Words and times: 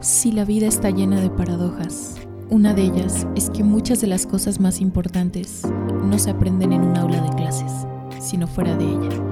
Si 0.00 0.30
la 0.30 0.44
vida 0.44 0.68
está 0.68 0.90
llena 0.90 1.20
de 1.20 1.28
paradojas, 1.28 2.14
una 2.50 2.72
de 2.72 2.82
ellas 2.82 3.26
es 3.34 3.50
que 3.50 3.64
muchas 3.64 4.00
de 4.00 4.06
las 4.06 4.26
cosas 4.26 4.60
más 4.60 4.80
importantes 4.80 5.62
no 6.04 6.16
se 6.20 6.30
aprenden 6.30 6.72
en 6.72 6.82
un 6.82 6.96
aula 6.96 7.20
de 7.20 7.30
clases, 7.30 7.72
sino 8.20 8.46
fuera 8.46 8.76
de 8.76 8.84
ella. 8.84 9.22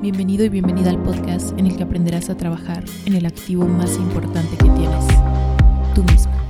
Bienvenido 0.00 0.44
y 0.44 0.48
bienvenida 0.48 0.90
al 0.90 1.00
podcast 1.00 1.56
en 1.56 1.68
el 1.68 1.76
que 1.76 1.84
aprenderás 1.84 2.30
a 2.30 2.36
trabajar 2.36 2.84
en 3.06 3.14
el 3.14 3.26
activo 3.26 3.64
más 3.68 3.96
importante 3.96 4.56
que 4.56 4.70
tienes, 4.70 5.06
tú 5.94 6.02
mismo. 6.02 6.41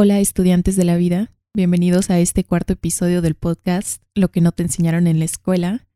Hola 0.00 0.20
estudiantes 0.20 0.76
de 0.76 0.84
la 0.84 0.96
vida, 0.96 1.32
bienvenidos 1.52 2.08
a 2.08 2.20
este 2.20 2.44
cuarto 2.44 2.74
episodio 2.74 3.20
del 3.20 3.34
podcast 3.34 4.00
Lo 4.14 4.30
que 4.30 4.40
no 4.40 4.52
te 4.52 4.62
enseñaron 4.62 5.08
en 5.08 5.18
la 5.18 5.24
escuela. 5.24 5.88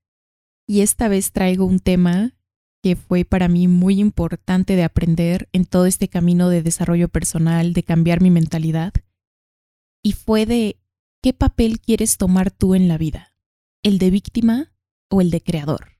Y 0.67 0.81
esta 0.81 1.07
vez 1.07 1.31
traigo 1.31 1.67
un 1.67 1.79
tema 1.79 2.37
que 2.83 2.97
fue 2.97 3.25
para 3.25 3.47
mí 3.47 3.69
muy 3.69 4.01
importante 4.01 4.75
de 4.75 4.83
aprender 4.83 5.49
en 5.53 5.67
todo 5.67 5.87
este 5.87 6.09
camino 6.09 6.49
de 6.49 6.65
desarrollo 6.65 7.11
personal, 7.11 7.75
de 7.75 7.85
cambiar 7.85 8.21
mi 8.21 8.33
mentalidad. 8.33 8.93
Y 10.03 10.15
fue 10.15 10.47
de 10.47 10.81
qué 11.23 11.33
papel 11.33 11.79
quieres 11.79 12.17
tomar 12.17 12.51
tú 12.51 12.75
en 12.75 12.89
la 12.89 12.99
vida, 12.99 13.37
el 13.85 13.99
de 13.99 14.11
víctima 14.11 14.73
o 15.13 15.21
el 15.21 15.31
de 15.31 15.41
creador. 15.41 15.93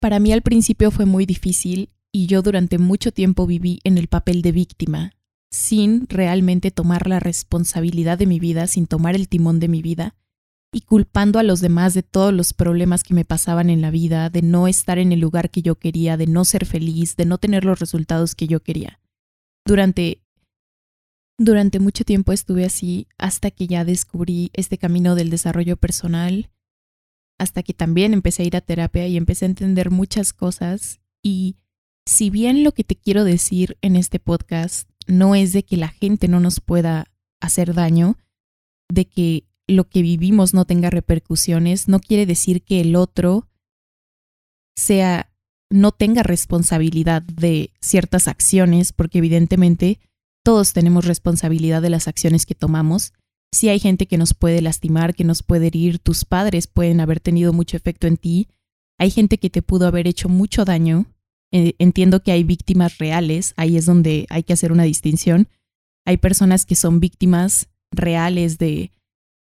Para 0.00 0.18
mí 0.18 0.32
al 0.32 0.40
principio 0.40 0.90
fue 0.90 1.04
muy 1.04 1.26
difícil 1.26 1.90
y 2.10 2.26
yo 2.26 2.40
durante 2.40 2.78
mucho 2.78 3.12
tiempo 3.12 3.46
viví 3.46 3.80
en 3.84 3.98
el 3.98 4.08
papel 4.08 4.40
de 4.40 4.52
víctima, 4.52 5.12
sin 5.50 6.06
realmente 6.08 6.70
tomar 6.70 7.06
la 7.08 7.20
responsabilidad 7.20 8.18
de 8.18 8.26
mi 8.26 8.40
vida, 8.40 8.66
sin 8.66 8.86
tomar 8.86 9.14
el 9.14 9.28
timón 9.28 9.60
de 9.60 9.68
mi 9.68 9.82
vida 9.82 10.14
y 10.72 10.82
culpando 10.82 11.38
a 11.38 11.42
los 11.42 11.60
demás 11.60 11.94
de 11.94 12.02
todos 12.02 12.34
los 12.34 12.52
problemas 12.52 13.02
que 13.02 13.14
me 13.14 13.24
pasaban 13.24 13.70
en 13.70 13.80
la 13.80 13.90
vida, 13.90 14.28
de 14.28 14.42
no 14.42 14.68
estar 14.68 14.98
en 14.98 15.12
el 15.12 15.20
lugar 15.20 15.50
que 15.50 15.62
yo 15.62 15.76
quería, 15.76 16.16
de 16.16 16.26
no 16.26 16.44
ser 16.44 16.66
feliz, 16.66 17.16
de 17.16 17.24
no 17.24 17.38
tener 17.38 17.64
los 17.64 17.78
resultados 17.78 18.34
que 18.34 18.46
yo 18.46 18.62
quería. 18.62 19.00
Durante 19.64 20.20
durante 21.38 21.80
mucho 21.80 22.04
tiempo 22.04 22.32
estuve 22.32 22.64
así 22.64 23.08
hasta 23.18 23.50
que 23.50 23.66
ya 23.66 23.84
descubrí 23.84 24.50
este 24.54 24.78
camino 24.78 25.14
del 25.14 25.28
desarrollo 25.28 25.76
personal, 25.76 26.50
hasta 27.38 27.62
que 27.62 27.74
también 27.74 28.14
empecé 28.14 28.42
a 28.42 28.46
ir 28.46 28.56
a 28.56 28.62
terapia 28.62 29.06
y 29.06 29.16
empecé 29.16 29.44
a 29.44 29.48
entender 29.48 29.90
muchas 29.90 30.32
cosas 30.32 31.00
y 31.22 31.56
si 32.06 32.30
bien 32.30 32.64
lo 32.64 32.72
que 32.72 32.84
te 32.84 32.96
quiero 32.96 33.24
decir 33.24 33.76
en 33.82 33.96
este 33.96 34.18
podcast 34.18 34.88
no 35.06 35.34
es 35.34 35.52
de 35.52 35.64
que 35.64 35.76
la 35.76 35.88
gente 35.88 36.28
no 36.28 36.40
nos 36.40 36.60
pueda 36.60 37.10
hacer 37.40 37.74
daño, 37.74 38.18
de 38.88 39.06
que 39.06 39.44
lo 39.66 39.88
que 39.88 40.02
vivimos 40.02 40.54
no 40.54 40.64
tenga 40.64 40.90
repercusiones, 40.90 41.88
no 41.88 42.00
quiere 42.00 42.26
decir 42.26 42.62
que 42.62 42.80
el 42.80 42.96
otro 42.96 43.48
sea 44.76 45.32
no 45.70 45.90
tenga 45.90 46.22
responsabilidad 46.22 47.22
de 47.22 47.70
ciertas 47.80 48.28
acciones, 48.28 48.92
porque 48.92 49.18
evidentemente 49.18 49.98
todos 50.44 50.72
tenemos 50.72 51.04
responsabilidad 51.06 51.82
de 51.82 51.90
las 51.90 52.06
acciones 52.06 52.46
que 52.46 52.54
tomamos. 52.54 53.12
Si 53.52 53.68
hay 53.68 53.80
gente 53.80 54.06
que 54.06 54.18
nos 54.18 54.34
puede 54.34 54.60
lastimar, 54.62 55.14
que 55.14 55.24
nos 55.24 55.42
puede 55.42 55.68
herir, 55.68 55.98
tus 55.98 56.24
padres 56.24 56.68
pueden 56.68 57.00
haber 57.00 57.18
tenido 57.18 57.52
mucho 57.52 57.76
efecto 57.76 58.06
en 58.06 58.16
ti, 58.16 58.48
hay 58.98 59.10
gente 59.10 59.38
que 59.38 59.50
te 59.50 59.62
pudo 59.62 59.86
haber 59.86 60.06
hecho 60.06 60.28
mucho 60.28 60.64
daño. 60.64 61.06
Eh, 61.52 61.74
entiendo 61.78 62.22
que 62.22 62.32
hay 62.32 62.44
víctimas 62.44 62.98
reales, 62.98 63.54
ahí 63.56 63.76
es 63.76 63.86
donde 63.86 64.26
hay 64.30 64.42
que 64.42 64.52
hacer 64.52 64.72
una 64.72 64.82
distinción. 64.82 65.48
Hay 66.04 66.16
personas 66.16 66.66
que 66.66 66.74
son 66.74 67.00
víctimas 67.00 67.68
reales 67.90 68.58
de 68.58 68.90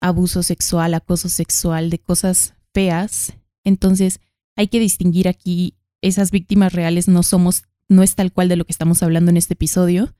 abuso 0.01 0.43
sexual, 0.43 0.93
acoso 0.93 1.29
sexual, 1.29 1.89
de 1.89 1.99
cosas 1.99 2.53
feas. 2.73 3.33
Entonces, 3.63 4.19
hay 4.55 4.67
que 4.67 4.79
distinguir 4.79 5.27
aquí 5.27 5.75
esas 6.01 6.31
víctimas 6.31 6.73
reales 6.73 7.07
no 7.07 7.23
somos 7.23 7.63
no 7.87 8.03
es 8.03 8.15
tal 8.15 8.31
cual 8.31 8.49
de 8.49 8.55
lo 8.55 8.65
que 8.65 8.71
estamos 8.71 9.03
hablando 9.03 9.31
en 9.31 9.37
este 9.37 9.53
episodio, 9.53 10.15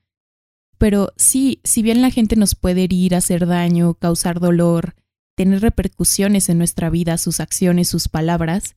pero 0.78 1.12
sí, 1.16 1.60
si 1.64 1.82
bien 1.82 2.02
la 2.02 2.10
gente 2.10 2.36
nos 2.36 2.54
puede 2.54 2.84
herir, 2.84 3.14
hacer 3.14 3.46
daño, 3.46 3.94
causar 3.94 4.40
dolor, 4.40 4.94
tener 5.36 5.60
repercusiones 5.62 6.48
en 6.48 6.58
nuestra 6.58 6.90
vida, 6.90 7.18
sus 7.18 7.40
acciones, 7.40 7.88
sus 7.88 8.08
palabras, 8.08 8.76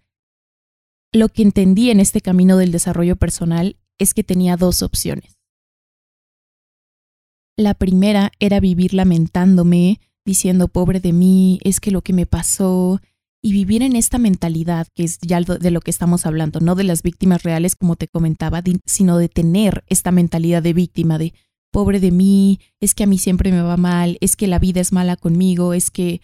lo 1.11 1.29
que 1.29 1.41
entendí 1.41 1.89
en 1.89 1.99
este 1.99 2.21
camino 2.21 2.57
del 2.57 2.71
desarrollo 2.71 3.15
personal 3.15 3.77
es 3.97 4.13
que 4.13 4.23
tenía 4.23 4.57
dos 4.57 4.83
opciones. 4.83 5.37
La 7.57 7.73
primera 7.73 8.31
era 8.39 8.59
vivir 8.59 8.93
lamentándome, 8.93 9.99
diciendo 10.25 10.67
pobre 10.67 10.99
de 10.99 11.11
mí, 11.11 11.59
es 11.63 11.79
que 11.79 11.91
lo 11.91 12.01
que 12.01 12.13
me 12.13 12.25
pasó, 12.25 13.01
y 13.41 13.51
vivir 13.51 13.83
en 13.83 13.95
esta 13.95 14.17
mentalidad, 14.17 14.87
que 14.93 15.03
es 15.03 15.19
ya 15.19 15.41
de 15.41 15.71
lo 15.71 15.81
que 15.81 15.91
estamos 15.91 16.25
hablando, 16.25 16.59
no 16.59 16.75
de 16.75 16.83
las 16.83 17.03
víctimas 17.03 17.43
reales 17.43 17.75
como 17.75 17.95
te 17.95 18.07
comentaba, 18.07 18.61
sino 18.85 19.17
de 19.17 19.29
tener 19.29 19.83
esta 19.87 20.11
mentalidad 20.11 20.61
de 20.61 20.73
víctima, 20.73 21.17
de 21.17 21.33
pobre 21.71 21.99
de 21.99 22.11
mí, 22.11 22.59
es 22.79 22.95
que 22.95 23.03
a 23.03 23.07
mí 23.07 23.17
siempre 23.17 23.51
me 23.51 23.61
va 23.61 23.77
mal, 23.77 24.17
es 24.21 24.35
que 24.35 24.47
la 24.47 24.59
vida 24.59 24.81
es 24.81 24.91
mala 24.91 25.15
conmigo, 25.15 25.73
es 25.73 25.89
que 25.89 26.21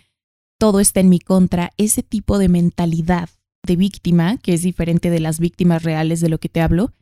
todo 0.58 0.80
está 0.80 1.00
en 1.00 1.10
mi 1.10 1.20
contra, 1.20 1.72
ese 1.78 2.04
tipo 2.04 2.38
de 2.38 2.50
mentalidad 2.50 3.30
de 3.66 3.76
víctima, 3.76 4.38
que 4.38 4.54
es 4.54 4.62
diferente 4.62 5.10
de 5.10 5.20
las 5.20 5.40
víctimas 5.40 5.84
reales 5.84 6.22
de 6.22 6.30
lo 6.30 6.40
que 6.40 6.50
te 6.50 6.62
hablo, 6.62 6.94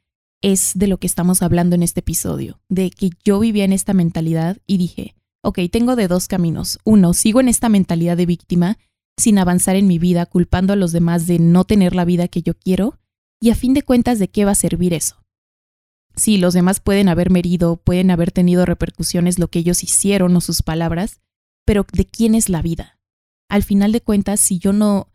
es 0.41 0.73
de 0.75 0.87
lo 0.87 0.97
que 0.97 1.07
estamos 1.07 1.41
hablando 1.41 1.75
en 1.75 1.83
este 1.83 2.01
episodio, 2.01 2.59
de 2.69 2.91
que 2.91 3.11
yo 3.23 3.39
vivía 3.39 3.63
en 3.63 3.73
esta 3.73 3.93
mentalidad 3.93 4.57
y 4.67 4.77
dije, 4.77 5.15
ok, 5.41 5.59
tengo 5.71 5.95
de 5.95 6.07
dos 6.07 6.27
caminos. 6.27 6.79
Uno, 6.83 7.13
sigo 7.13 7.39
en 7.39 7.47
esta 7.47 7.69
mentalidad 7.69 8.17
de 8.17 8.25
víctima 8.25 8.77
sin 9.17 9.37
avanzar 9.37 9.75
en 9.75 9.87
mi 9.87 9.99
vida, 9.99 10.25
culpando 10.25 10.73
a 10.73 10.75
los 10.75 10.91
demás 10.91 11.27
de 11.27 11.39
no 11.39 11.65
tener 11.65 11.95
la 11.95 12.05
vida 12.05 12.27
que 12.27 12.41
yo 12.41 12.55
quiero, 12.55 12.99
y 13.39 13.51
a 13.51 13.55
fin 13.55 13.73
de 13.73 13.83
cuentas, 13.83 14.19
¿de 14.19 14.29
qué 14.29 14.45
va 14.45 14.51
a 14.51 14.55
servir 14.55 14.93
eso? 14.93 15.23
Sí, 16.15 16.37
los 16.37 16.53
demás 16.53 16.79
pueden 16.79 17.09
haberme 17.09 17.39
herido, 17.39 17.77
pueden 17.77 18.11
haber 18.11 18.31
tenido 18.31 18.65
repercusiones 18.65 19.39
lo 19.39 19.49
que 19.49 19.59
ellos 19.59 19.83
hicieron 19.83 20.35
o 20.35 20.41
sus 20.41 20.61
palabras, 20.61 21.21
pero 21.65 21.85
¿de 21.91 22.05
quién 22.05 22.35
es 22.35 22.49
la 22.49 22.61
vida? 22.61 22.99
Al 23.49 23.63
final 23.63 23.91
de 23.91 24.01
cuentas, 24.01 24.39
si 24.39 24.59
yo 24.59 24.73
no 24.73 25.09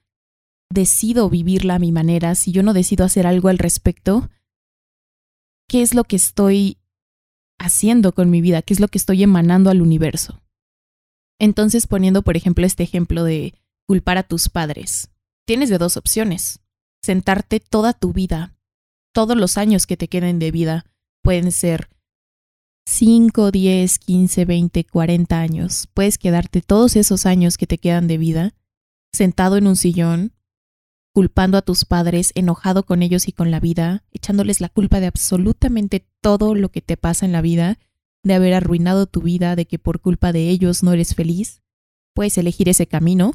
decido 0.71 1.31
vivirla 1.31 1.77
a 1.77 1.79
mi 1.79 1.93
manera, 1.93 2.35
si 2.35 2.53
yo 2.53 2.63
no 2.63 2.73
decido 2.73 3.05
hacer 3.05 3.27
algo 3.27 3.49
al 3.49 3.59
respecto, 3.59 4.29
¿qué 5.69 5.83
es 5.83 5.95
lo 5.95 6.05
que 6.05 6.17
estoy 6.17 6.79
haciendo 7.59 8.13
con 8.13 8.31
mi 8.31 8.41
vida? 8.41 8.63
¿Qué 8.63 8.75
es 8.75 8.81
lo 8.81 8.89
que 8.89 8.99
estoy 8.99 9.23
emanando 9.23 9.71
al 9.71 9.83
universo? 9.83 10.43
Entonces, 11.41 11.87
poniendo, 11.87 12.23
por 12.23 12.37
ejemplo, 12.37 12.67
este 12.67 12.83
ejemplo 12.83 13.25
de 13.25 13.55
culpar 13.87 14.19
a 14.19 14.23
tus 14.23 14.49
padres, 14.49 15.11
tienes 15.47 15.71
de 15.71 15.79
dos 15.79 15.97
opciones. 15.97 16.61
Sentarte 17.03 17.61
toda 17.61 17.93
tu 17.93 18.13
vida, 18.13 18.57
todos 19.15 19.37
los 19.37 19.57
años 19.57 19.87
que 19.87 19.97
te 19.97 20.09
queden 20.09 20.39
de 20.39 20.51
vida, 20.51 20.85
pueden 21.23 21.53
ser 21.53 21.89
5, 22.87 23.51
10, 23.51 23.99
15, 23.99 24.45
20, 24.45 24.85
40 24.85 25.41
años. 25.41 25.89
Puedes 25.95 26.19
quedarte 26.19 26.61
todos 26.61 26.97
esos 26.97 27.25
años 27.25 27.57
que 27.57 27.67
te 27.67 27.79
quedan 27.79 28.09
de 28.09 28.19
vida 28.19 28.55
sentado 29.13 29.57
en 29.57 29.67
un 29.67 29.77
sillón, 29.77 30.33
culpando 31.19 31.59
a 31.59 31.63
tus 31.63 31.85
padres, 31.85 32.31
enojado 32.37 32.87
con 32.87 33.03
ellos 33.03 33.27
y 33.27 33.33
con 33.33 33.51
la 33.51 33.59
vida, 33.59 34.05
echándoles 34.13 34.61
la 34.61 34.69
culpa 34.69 35.01
de 35.01 35.09
absolutamente 35.09 36.07
todo 36.21 36.55
lo 36.55 36.69
que 36.69 36.81
te 36.81 36.97
pasa 36.97 37.27
en 37.27 37.33
la 37.33 37.41
vida, 37.41 37.81
de 38.23 38.35
haber 38.35 38.55
arruinado 38.55 39.07
tu 39.07 39.21
vida, 39.21 39.57
de 39.57 39.67
que 39.67 39.81
por 39.81 39.99
culpa 39.99 40.31
de 40.31 40.49
ellos 40.49 40.85
no 40.85 40.93
eres 40.93 41.17
feliz. 41.17 41.61
Puedes 42.15 42.39
elegir 42.39 42.69
ese 42.69 42.87
camino, 42.87 43.33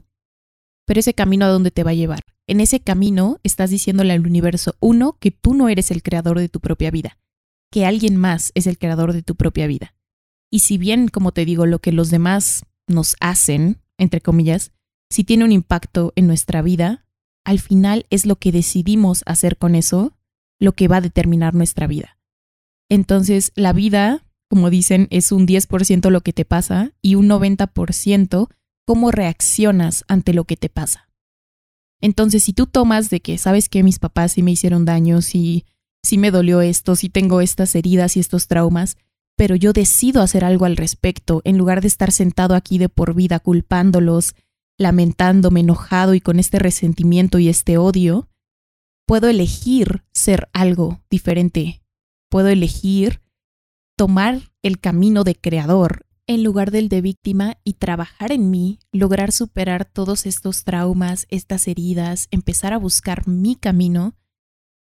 pero 0.86 1.02
ese 1.02 1.14
camino 1.14 1.44
a 1.44 1.50
dónde 1.50 1.72
te 1.72 1.84
va 1.84 1.92
a 1.92 1.94
llevar. 1.94 2.22
En 2.48 2.62
ese 2.62 2.80
camino 2.80 3.42
estás 3.44 3.70
diciéndole 3.70 4.14
al 4.14 4.26
universo, 4.26 4.78
uno, 4.80 5.18
que 5.20 5.32
tú 5.32 5.54
no 5.54 5.68
eres 5.68 5.92
el 5.92 6.04
creador 6.04 6.40
de 6.40 6.48
tu 6.48 6.62
propia 6.62 6.90
vida, 6.90 7.18
que 7.70 7.86
alguien 7.86 8.16
más 8.16 8.54
es 8.56 8.66
el 8.66 8.78
creador 8.78 9.12
de 9.12 9.24
tu 9.24 9.36
propia 9.36 9.68
vida. 9.68 9.94
Y 10.50 10.60
si 10.60 10.78
bien, 10.78 11.10
como 11.10 11.34
te 11.34 11.44
digo, 11.44 11.66
lo 11.66 11.80
que 11.80 11.92
los 11.92 12.10
demás 12.10 12.64
nos 12.88 13.18
hacen, 13.20 13.82
entre 13.98 14.22
comillas, 14.22 14.72
si 15.10 15.26
tiene 15.26 15.44
un 15.44 15.52
impacto 15.52 16.14
en 16.16 16.28
nuestra 16.28 16.62
vida, 16.62 17.03
al 17.44 17.60
final 17.60 18.06
es 18.10 18.26
lo 18.26 18.38
que 18.38 18.52
decidimos 18.52 19.24
hacer 19.26 19.58
con 19.58 19.76
eso 19.76 20.14
lo 20.60 20.74
que 20.74 20.88
va 20.88 20.98
a 20.98 21.02
determinar 21.02 21.54
nuestra 21.54 21.88
vida. 21.88 22.18
Entonces, 22.90 23.52
la 23.56 23.74
vida, 23.74 24.26
como 24.50 24.70
dicen, 24.70 25.08
es 25.10 25.32
un 25.32 25.48
10% 25.48 26.10
lo 26.10 26.22
que 26.22 26.34
te 26.34 26.46
pasa 26.46 26.94
y 27.02 27.16
un 27.16 27.28
90% 27.28 28.50
cómo 28.86 29.12
reaccionas 29.12 30.04
ante 30.08 30.34
lo 30.34 30.46
que 30.46 30.58
te 30.58 30.70
pasa. 30.70 31.10
Entonces, 32.02 32.44
si 32.44 32.54
tú 32.54 32.68
tomas 32.68 33.10
de 33.10 33.22
que 33.22 33.38
sabes 33.38 33.70
que 33.70 33.84
mis 33.84 34.00
papás 34.00 34.34
sí 34.34 34.44
me 34.44 34.52
hicieron 34.52 34.86
daño, 34.86 35.22
si 35.22 35.66
sí 36.04 36.18
me 36.18 36.32
dolió 36.32 36.62
esto, 36.62 36.96
si 36.96 37.10
tengo 37.10 37.42
estas 37.42 37.76
heridas 37.76 38.18
y 38.18 38.20
estos 38.20 38.48
traumas, 38.48 38.98
pero 39.36 39.56
yo 39.56 39.74
decido 39.74 40.22
hacer 40.22 40.44
algo 40.44 40.66
al 40.66 40.78
respecto, 40.78 41.42
en 41.46 41.58
lugar 41.58 41.82
de 41.82 41.88
estar 41.88 42.12
sentado 42.12 42.56
aquí 42.56 42.78
de 42.78 42.90
por 42.90 43.16
vida 43.16 43.40
culpándolos, 43.40 44.36
lamentándome, 44.84 45.62
enojado 45.62 46.14
y 46.14 46.22
con 46.22 46.40
este 46.40 46.60
resentimiento 46.60 47.40
y 47.40 47.50
este 47.50 47.78
odio, 47.78 48.30
puedo 49.08 49.28
elegir 49.28 50.04
ser 50.14 50.50
algo 50.54 51.02
diferente. 51.10 51.82
Puedo 52.30 52.50
elegir 52.50 53.22
tomar 53.98 54.52
el 54.62 54.80
camino 54.80 55.24
de 55.24 55.36
creador 55.36 56.06
en 56.26 56.44
lugar 56.44 56.72
del 56.72 56.88
de 56.88 57.02
víctima 57.02 57.58
y 57.64 57.74
trabajar 57.74 58.32
en 58.32 58.50
mí, 58.50 58.80
lograr 58.92 59.32
superar 59.32 59.86
todos 59.86 60.26
estos 60.26 60.64
traumas, 60.64 61.26
estas 61.30 61.68
heridas, 61.68 62.28
empezar 62.32 62.74
a 62.74 62.78
buscar 62.78 63.28
mi 63.28 63.56
camino 63.56 64.16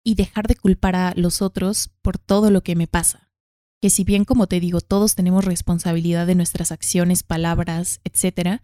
y 0.05 0.15
dejar 0.15 0.47
de 0.47 0.57
culpar 0.57 0.97
a 0.97 1.13
los 1.17 1.43
otros 1.43 1.91
por 2.01 2.19
todo 2.19 2.51
lo 2.51 2.63
que 2.63 2.77
me 2.77 2.87
pasa. 2.87 3.31
Que 3.81 3.91
si 3.91 4.05
bien, 4.05 4.25
como 4.25 4.47
te 4.47 4.59
digo, 4.59 4.81
todos 4.81 5.15
tenemos 5.15 5.45
responsabilidad 5.45 6.27
de 6.27 6.35
nuestras 6.35 6.73
acciones, 6.73 7.23
palabras, 7.23 8.01
etc., 8.05 8.63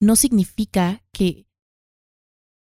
no 0.00 0.16
significa 0.16 1.02
que 1.12 1.46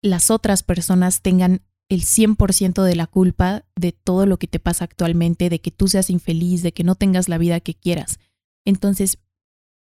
las 0.01 0.31
otras 0.31 0.63
personas 0.63 1.21
tengan 1.21 1.61
el 1.89 2.03
100% 2.03 2.83
de 2.83 2.95
la 2.95 3.07
culpa 3.07 3.65
de 3.75 3.91
todo 3.91 4.25
lo 4.25 4.37
que 4.37 4.47
te 4.47 4.59
pasa 4.59 4.85
actualmente, 4.85 5.49
de 5.49 5.59
que 5.59 5.71
tú 5.71 5.87
seas 5.87 6.09
infeliz, 6.09 6.61
de 6.61 6.71
que 6.71 6.83
no 6.83 6.95
tengas 6.95 7.27
la 7.27 7.37
vida 7.37 7.59
que 7.59 7.73
quieras. 7.73 8.19
Entonces, 8.65 9.17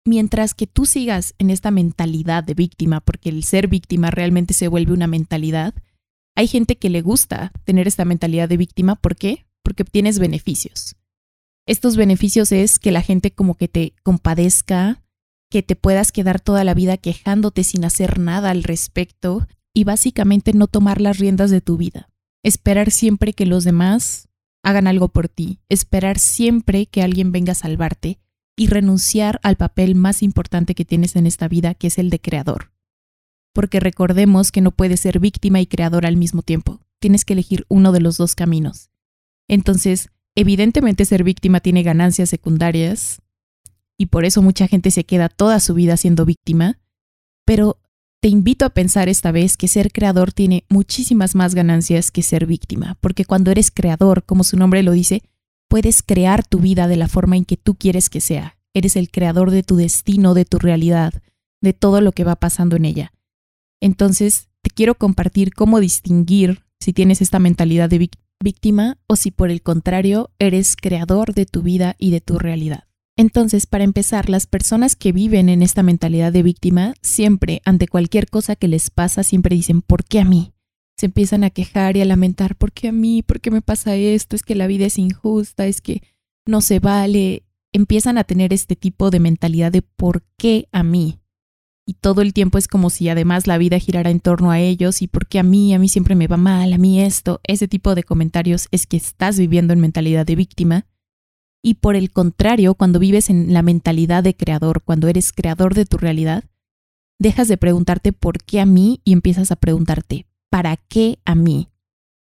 mientras 0.06 0.54
que 0.54 0.66
tú 0.66 0.86
sigas 0.86 1.34
en 1.38 1.50
esta 1.50 1.70
mentalidad 1.70 2.42
de 2.42 2.54
víctima, 2.54 3.00
porque 3.00 3.28
el 3.28 3.44
ser 3.44 3.68
víctima 3.68 4.10
realmente 4.10 4.54
se 4.54 4.68
vuelve 4.68 4.92
una 4.92 5.06
mentalidad, 5.06 5.74
hay 6.34 6.46
gente 6.46 6.78
que 6.78 6.88
le 6.88 7.02
gusta 7.02 7.52
tener 7.64 7.86
esta 7.86 8.04
mentalidad 8.04 8.48
de 8.48 8.56
víctima. 8.56 8.96
¿Por 8.96 9.16
qué? 9.16 9.46
Porque 9.62 9.82
obtienes 9.82 10.18
beneficios. 10.18 10.96
Estos 11.66 11.96
beneficios 11.96 12.52
es 12.52 12.78
que 12.78 12.92
la 12.92 13.02
gente 13.02 13.32
como 13.32 13.54
que 13.54 13.68
te 13.68 13.92
compadezca, 14.02 15.02
que 15.50 15.62
te 15.62 15.76
puedas 15.76 16.12
quedar 16.12 16.40
toda 16.40 16.64
la 16.64 16.74
vida 16.74 16.96
quejándote 16.96 17.64
sin 17.64 17.84
hacer 17.84 18.18
nada 18.18 18.50
al 18.50 18.62
respecto 18.62 19.46
y 19.74 19.84
básicamente 19.84 20.52
no 20.52 20.66
tomar 20.66 21.00
las 21.00 21.18
riendas 21.18 21.50
de 21.50 21.60
tu 21.60 21.76
vida. 21.76 22.10
Esperar 22.42 22.90
siempre 22.90 23.32
que 23.32 23.46
los 23.46 23.64
demás 23.64 24.28
hagan 24.62 24.86
algo 24.86 25.08
por 25.08 25.28
ti, 25.28 25.60
esperar 25.68 26.18
siempre 26.18 26.86
que 26.86 27.02
alguien 27.02 27.32
venga 27.32 27.52
a 27.52 27.56
salvarte 27.56 28.18
y 28.56 28.66
renunciar 28.66 29.40
al 29.42 29.56
papel 29.56 29.94
más 29.94 30.22
importante 30.22 30.74
que 30.74 30.84
tienes 30.84 31.16
en 31.16 31.26
esta 31.26 31.48
vida, 31.48 31.74
que 31.74 31.86
es 31.86 31.98
el 31.98 32.10
de 32.10 32.20
creador. 32.20 32.72
Porque 33.54 33.80
recordemos 33.80 34.52
que 34.52 34.60
no 34.60 34.72
puedes 34.72 35.00
ser 35.00 35.20
víctima 35.20 35.60
y 35.60 35.66
creador 35.66 36.06
al 36.06 36.16
mismo 36.16 36.42
tiempo. 36.42 36.80
Tienes 36.98 37.24
que 37.24 37.34
elegir 37.34 37.64
uno 37.68 37.92
de 37.92 38.00
los 38.00 38.16
dos 38.16 38.34
caminos. 38.34 38.90
Entonces, 39.48 40.10
evidentemente 40.34 41.04
ser 41.04 41.24
víctima 41.24 41.60
tiene 41.60 41.82
ganancias 41.82 42.28
secundarias 42.28 43.22
y 43.98 44.06
por 44.06 44.24
eso 44.24 44.40
mucha 44.40 44.68
gente 44.68 44.90
se 44.90 45.04
queda 45.04 45.28
toda 45.28 45.60
su 45.60 45.74
vida 45.74 45.96
siendo 45.96 46.24
víctima, 46.24 46.78
pero 47.44 47.80
te 48.20 48.28
invito 48.28 48.64
a 48.64 48.70
pensar 48.70 49.08
esta 49.08 49.32
vez 49.32 49.56
que 49.56 49.68
ser 49.68 49.92
creador 49.92 50.32
tiene 50.32 50.64
muchísimas 50.68 51.34
más 51.34 51.54
ganancias 51.54 52.10
que 52.10 52.22
ser 52.22 52.46
víctima, 52.46 52.96
porque 53.00 53.24
cuando 53.24 53.50
eres 53.50 53.70
creador, 53.70 54.24
como 54.24 54.44
su 54.44 54.56
nombre 54.56 54.82
lo 54.82 54.92
dice, 54.92 55.22
puedes 55.68 56.02
crear 56.02 56.46
tu 56.46 56.60
vida 56.60 56.88
de 56.88 56.96
la 56.96 57.08
forma 57.08 57.36
en 57.36 57.44
que 57.44 57.56
tú 57.56 57.74
quieres 57.74 58.08
que 58.08 58.20
sea. 58.20 58.56
Eres 58.74 58.96
el 58.96 59.10
creador 59.10 59.50
de 59.50 59.62
tu 59.62 59.76
destino, 59.76 60.34
de 60.34 60.44
tu 60.44 60.58
realidad, 60.58 61.22
de 61.60 61.72
todo 61.72 62.00
lo 62.00 62.12
que 62.12 62.24
va 62.24 62.36
pasando 62.36 62.76
en 62.76 62.84
ella. 62.84 63.12
Entonces, 63.80 64.48
te 64.62 64.70
quiero 64.70 64.94
compartir 64.94 65.52
cómo 65.54 65.80
distinguir 65.80 66.64
si 66.80 66.92
tienes 66.92 67.20
esta 67.22 67.38
mentalidad 67.38 67.88
de 67.88 68.10
víctima 68.42 68.98
o 69.06 69.16
si 69.16 69.30
por 69.30 69.50
el 69.50 69.62
contrario 69.62 70.30
eres 70.38 70.76
creador 70.76 71.34
de 71.34 71.46
tu 71.46 71.62
vida 71.62 71.96
y 71.98 72.10
de 72.10 72.20
tu 72.20 72.38
realidad. 72.38 72.87
Entonces, 73.18 73.66
para 73.66 73.82
empezar, 73.82 74.30
las 74.30 74.46
personas 74.46 74.94
que 74.94 75.10
viven 75.10 75.48
en 75.48 75.60
esta 75.60 75.82
mentalidad 75.82 76.32
de 76.32 76.44
víctima, 76.44 76.94
siempre, 77.02 77.60
ante 77.64 77.88
cualquier 77.88 78.30
cosa 78.30 78.54
que 78.54 78.68
les 78.68 78.90
pasa, 78.90 79.24
siempre 79.24 79.56
dicen, 79.56 79.82
¿por 79.82 80.04
qué 80.04 80.20
a 80.20 80.24
mí? 80.24 80.52
Se 80.96 81.06
empiezan 81.06 81.42
a 81.42 81.50
quejar 81.50 81.96
y 81.96 82.00
a 82.00 82.04
lamentar, 82.04 82.54
¿por 82.54 82.70
qué 82.70 82.86
a 82.86 82.92
mí? 82.92 83.24
¿Por 83.24 83.40
qué 83.40 83.50
me 83.50 83.60
pasa 83.60 83.96
esto? 83.96 84.36
Es 84.36 84.44
que 84.44 84.54
la 84.54 84.68
vida 84.68 84.86
es 84.86 84.98
injusta, 84.98 85.66
es 85.66 85.80
que 85.80 86.00
no 86.46 86.60
se 86.60 86.78
vale. 86.78 87.42
Empiezan 87.72 88.18
a 88.18 88.24
tener 88.24 88.52
este 88.52 88.76
tipo 88.76 89.10
de 89.10 89.18
mentalidad 89.18 89.72
de 89.72 89.82
¿por 89.82 90.22
qué 90.36 90.68
a 90.70 90.84
mí? 90.84 91.18
Y 91.84 91.94
todo 91.94 92.22
el 92.22 92.32
tiempo 92.32 92.56
es 92.56 92.68
como 92.68 92.88
si 92.88 93.08
además 93.08 93.48
la 93.48 93.58
vida 93.58 93.80
girara 93.80 94.10
en 94.10 94.20
torno 94.20 94.52
a 94.52 94.60
ellos 94.60 95.02
y 95.02 95.08
¿por 95.08 95.26
qué 95.26 95.40
a 95.40 95.42
mí? 95.42 95.74
A 95.74 95.80
mí 95.80 95.88
siempre 95.88 96.14
me 96.14 96.28
va 96.28 96.36
mal, 96.36 96.72
a 96.72 96.78
mí 96.78 97.02
esto. 97.02 97.40
Ese 97.42 97.66
tipo 97.66 97.96
de 97.96 98.04
comentarios 98.04 98.68
es 98.70 98.86
que 98.86 98.96
estás 98.96 99.40
viviendo 99.40 99.72
en 99.72 99.80
mentalidad 99.80 100.24
de 100.24 100.36
víctima 100.36 100.86
y 101.62 101.74
por 101.74 101.96
el 101.96 102.10
contrario, 102.10 102.74
cuando 102.74 102.98
vives 102.98 103.30
en 103.30 103.52
la 103.52 103.62
mentalidad 103.62 104.22
de 104.22 104.36
creador, 104.36 104.82
cuando 104.82 105.08
eres 105.08 105.32
creador 105.32 105.74
de 105.74 105.86
tu 105.86 105.98
realidad, 105.98 106.44
dejas 107.18 107.48
de 107.48 107.56
preguntarte 107.56 108.12
por 108.12 108.42
qué 108.42 108.60
a 108.60 108.66
mí 108.66 109.00
y 109.04 109.12
empiezas 109.12 109.50
a 109.50 109.56
preguntarte, 109.56 110.26
¿para 110.50 110.76
qué 110.76 111.18
a 111.24 111.34
mí? 111.34 111.68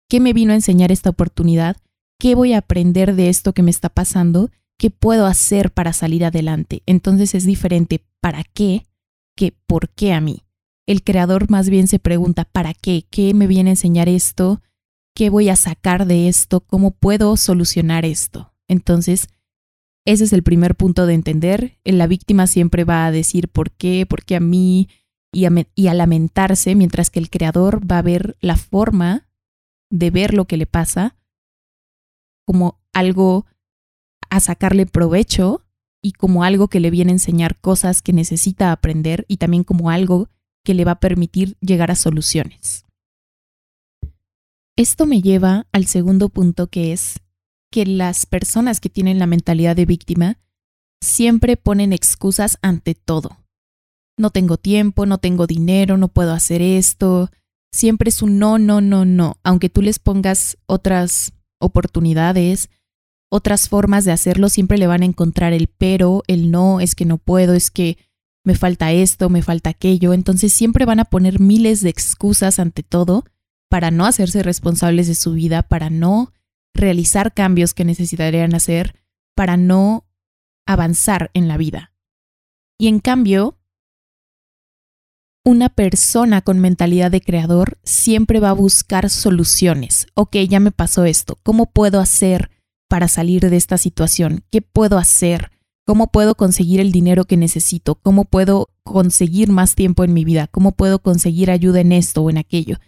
¿Qué 0.09 0.21
me 0.21 0.33
vino 0.33 0.53
a 0.53 0.57
enseñar 0.57 0.93
esta 0.93 1.11
oportunidad? 1.11 1.77
¿Qué 2.19 2.35
voy 2.35 2.53
a 2.53 2.59
aprender 2.59 3.15
de 3.15 3.29
esto 3.29 3.53
que 3.53 3.63
me 3.63 3.71
está 3.71 3.89
pasando? 3.89 4.51
¿Qué 4.79 4.91
puedo 4.91 5.27
hacer 5.27 5.73
para 5.73 5.93
salir 5.93 6.25
adelante? 6.25 6.83
Entonces 6.87 7.35
es 7.35 7.45
diferente 7.45 8.05
para 8.21 8.45
qué 8.45 8.87
que 9.37 9.53
por 9.67 9.89
qué 9.89 10.13
a 10.13 10.21
mí. 10.21 10.45
El 10.87 11.03
creador 11.03 11.51
más 11.51 11.71
bien 11.71 11.89
se 11.89 11.99
pregunta, 11.99 12.45
¿para 12.45 12.75
qué? 12.75 13.07
¿Qué 13.11 13.35
me 13.35 13.47
viene 13.47 13.71
a 13.71 13.73
enseñar 13.73 14.09
esto? 14.09 14.61
¿Qué 15.15 15.31
voy 15.31 15.49
a 15.49 15.57
sacar 15.57 16.07
de 16.07 16.29
esto? 16.29 16.61
¿Cómo 16.61 16.91
puedo 16.91 17.37
solucionar 17.37 18.05
esto? 18.05 18.54
Entonces, 18.69 19.29
ese 20.07 20.25
es 20.25 20.33
el 20.33 20.43
primer 20.43 20.75
punto 20.75 21.07
de 21.07 21.15
entender. 21.15 21.79
La 21.85 22.07
víctima 22.07 22.47
siempre 22.47 22.85
va 22.85 23.07
a 23.07 23.11
decir 23.11 23.49
por 23.49 23.71
qué, 23.71 24.07
por 24.07 24.25
qué 24.25 24.37
a 24.37 24.41
mí 24.41 24.89
y 25.33 25.47
a, 25.89 25.95
lamentarse, 25.95 26.75
mientras 26.75 27.11
que 27.11 27.19
el 27.19 27.31
creador 27.31 27.81
va 27.91 27.99
a 27.99 28.03
ver 28.03 28.37
la 28.41 28.57
forma 28.57 29.27
de 29.91 30.11
ver 30.11 30.35
lo 30.35 30.45
que 30.45 30.57
le 30.57 30.67
pasa 30.67 31.17
como 32.47 32.79
algo 32.93 33.47
a 34.31 34.41
sacarle 34.41 34.87
provecho 34.87 35.65
y 36.03 36.13
como 36.13 36.45
algo 36.45 36.69
que 36.69 36.81
le 36.81 36.91
viene 36.91 37.11
a 37.11 37.15
enseñar 37.15 37.59
cosas 37.59 38.03
que 38.03 38.13
necesita 38.13 38.71
aprender 38.71 39.25
y 39.29 39.39
también 39.39 39.65
como 39.65 39.91
algo 39.91 40.29
que 40.63 40.75
le 40.75 40.85
va 40.85 40.93
a 40.93 41.01
permitir 41.01 41.57
llegar 41.61 41.91
a 41.91 41.97
soluciones. 41.97 42.85
Esto 44.77 45.07
me 45.07 45.23
lleva 45.23 45.67
al 45.73 45.87
segundo 45.87 46.29
punto 46.29 46.67
que 46.67 46.93
es 46.93 47.24
que 47.75 47.87
las 47.87 48.25
personas 48.25 48.79
que 48.79 48.89
tienen 48.89 49.19
la 49.19 49.27
mentalidad 49.27 49.75
de 49.75 49.85
víctima 49.85 50.39
siempre 51.03 51.57
ponen 51.57 51.93
excusas 51.93 52.57
ante 52.63 52.95
todo. 52.95 53.39
No 54.17 54.31
tengo 54.31 54.59
tiempo, 54.59 55.07
no 55.07 55.19
tengo 55.19 55.49
dinero, 55.49 55.97
no 55.97 56.07
puedo 56.07 56.33
hacer 56.33 56.63
esto. 56.63 57.33
Siempre 57.73 58.11
es 58.11 58.23
un 58.23 58.39
no, 58.39 58.61
no, 58.61 58.81
no, 58.81 59.05
no. 59.05 59.39
Aunque 59.43 59.71
tú 59.71 59.83
les 59.83 59.99
pongas 59.99 60.57
otras 60.67 61.33
oportunidades, 61.59 62.71
otras 63.29 63.69
formas 63.69 64.05
de 64.05 64.13
hacerlo, 64.13 64.51
siempre 64.51 64.79
le 64.79 64.87
van 64.87 65.03
a 65.03 65.07
encontrar 65.07 65.53
el 65.53 65.67
pero, 65.67 66.23
el 66.29 66.53
no, 66.53 66.79
es 66.79 66.95
que 66.95 67.07
no 67.07 67.19
puedo, 67.19 67.55
es 67.55 67.73
que 67.73 67.99
me 68.45 68.55
falta 68.55 68.93
esto, 68.93 69.31
me 69.31 69.43
falta 69.43 69.71
aquello. 69.71 70.13
Entonces 70.13 70.53
siempre 70.53 70.85
van 70.85 71.01
a 71.01 71.07
poner 71.07 71.41
miles 71.41 71.81
de 71.81 71.91
excusas 71.91 72.61
ante 72.61 72.85
todo 72.85 73.25
para 73.69 73.91
no 73.91 74.07
hacerse 74.07 74.45
responsables 74.45 75.09
de 75.09 75.17
su 75.17 75.33
vida, 75.33 75.63
para 75.63 75.91
no 75.91 76.31
realizar 76.75 77.33
cambios 77.33 77.73
que 77.73 77.85
necesitarían 77.85 78.55
hacer 78.55 78.95
para 79.35 79.57
no 79.57 80.05
avanzar 80.67 81.31
en 81.35 81.49
la 81.49 81.57
vida. 81.57 81.93
Y 82.79 82.89
en 82.89 82.99
cambio, 82.99 83.59
una 85.45 85.69
persona 85.69 86.41
con 86.41 86.59
mentalidad 86.59 87.11
de 87.11 87.21
creador 87.21 87.79
siempre 87.85 88.41
va 88.41 88.51
a 88.51 88.55
buscar 88.55 89.11
soluciones. 89.11 90.07
Ok, 90.15 90.37
ya 90.49 90.59
me 90.59 90.73
pasó 90.73 91.05
esto. 91.05 91.39
¿Cómo 91.43 91.67
puedo 91.67 92.01
hacer 92.01 92.51
para 92.89 93.09
salir 93.09 93.49
de 93.49 93.57
esta 93.57 93.79
situación? 93.79 94.45
¿Qué 94.51 94.63
puedo 94.63 94.99
hacer? 94.99 95.51
¿Cómo 95.87 96.11
puedo 96.11 96.35
conseguir 96.35 96.81
el 96.81 96.93
dinero 96.93 97.27
que 97.27 97.37
necesito? 97.37 97.97
¿Cómo 97.97 98.25
puedo 98.25 98.71
conseguir 98.85 99.51
más 99.51 99.75
tiempo 99.75 100.03
en 100.03 100.15
mi 100.15 100.25
vida? 100.25 100.47
¿Cómo 100.47 100.73
puedo 100.73 101.01
conseguir 101.01 101.51
ayuda 101.51 101.81
en 101.81 101.93
esto 101.93 102.23
o 102.23 102.31
en 102.31 102.39
aquello? 102.39 102.79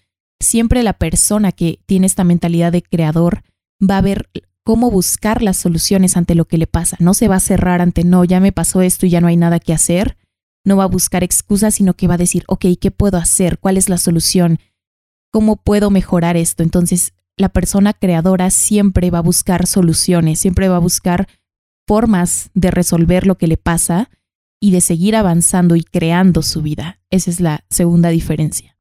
Siempre 0.40 0.82
la 0.82 0.94
persona 0.94 1.52
que 1.52 1.80
tiene 1.84 2.06
esta 2.06 2.24
mentalidad 2.24 2.72
de 2.72 2.82
creador 2.82 3.42
va 3.80 3.98
a 3.98 4.02
ver 4.02 4.28
cómo 4.64 4.90
buscar 4.90 5.42
las 5.42 5.56
soluciones 5.56 6.16
ante 6.16 6.34
lo 6.34 6.46
que 6.46 6.58
le 6.58 6.66
pasa. 6.66 6.96
No 7.00 7.14
se 7.14 7.28
va 7.28 7.36
a 7.36 7.40
cerrar 7.40 7.80
ante 7.80 8.04
no, 8.04 8.24
ya 8.24 8.40
me 8.40 8.52
pasó 8.52 8.82
esto 8.82 9.06
y 9.06 9.10
ya 9.10 9.20
no 9.20 9.28
hay 9.28 9.36
nada 9.36 9.60
que 9.60 9.72
hacer, 9.72 10.16
no 10.64 10.76
va 10.76 10.84
a 10.84 10.88
buscar 10.88 11.22
excusas, 11.22 11.76
sino 11.76 11.94
que 11.94 12.08
va 12.08 12.14
a 12.14 12.18
decir, 12.18 12.44
ok, 12.48 12.66
¿qué 12.80 12.90
puedo 12.90 13.16
hacer? 13.18 13.58
¿Cuál 13.58 13.76
es 13.76 13.88
la 13.88 13.98
solución? 13.98 14.58
¿Cómo 15.30 15.56
puedo 15.56 15.90
mejorar 15.90 16.36
esto? 16.36 16.62
Entonces, 16.62 17.14
la 17.36 17.48
persona 17.50 17.92
creadora 17.92 18.50
siempre 18.50 19.10
va 19.10 19.18
a 19.18 19.22
buscar 19.22 19.66
soluciones, 19.66 20.40
siempre 20.40 20.68
va 20.68 20.76
a 20.76 20.80
buscar 20.80 21.28
formas 21.86 22.50
de 22.54 22.70
resolver 22.72 23.26
lo 23.26 23.38
que 23.38 23.46
le 23.46 23.56
pasa 23.56 24.10
y 24.60 24.72
de 24.72 24.80
seguir 24.80 25.14
avanzando 25.14 25.76
y 25.76 25.84
creando 25.84 26.42
su 26.42 26.62
vida. 26.62 27.00
Esa 27.10 27.30
es 27.30 27.40
la 27.40 27.64
segunda 27.70 28.08
diferencia. 28.08 28.75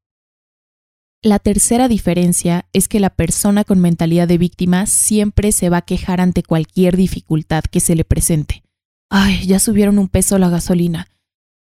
La 1.26 1.40
tercera 1.40 1.88
diferencia 1.88 2.68
es 2.72 2.88
que 2.88 3.00
la 3.00 3.10
persona 3.10 3.64
con 3.64 3.80
mentalidad 3.80 4.28
de 4.28 4.38
víctima 4.38 4.86
siempre 4.86 5.52
se 5.52 5.70
va 5.70 5.78
a 5.78 5.82
quejar 5.82 6.22
ante 6.22 6.44
cualquier 6.44 6.96
dificultad 6.96 7.64
que 7.64 7.80
se 7.80 7.96
le 7.96 8.06
presente. 8.06 8.62
Ay, 9.10 9.44
ya 9.48 9.58
subieron 9.58 9.98
un 9.98 10.08
peso 10.08 10.38
la 10.38 10.50
gasolina. 10.50 11.08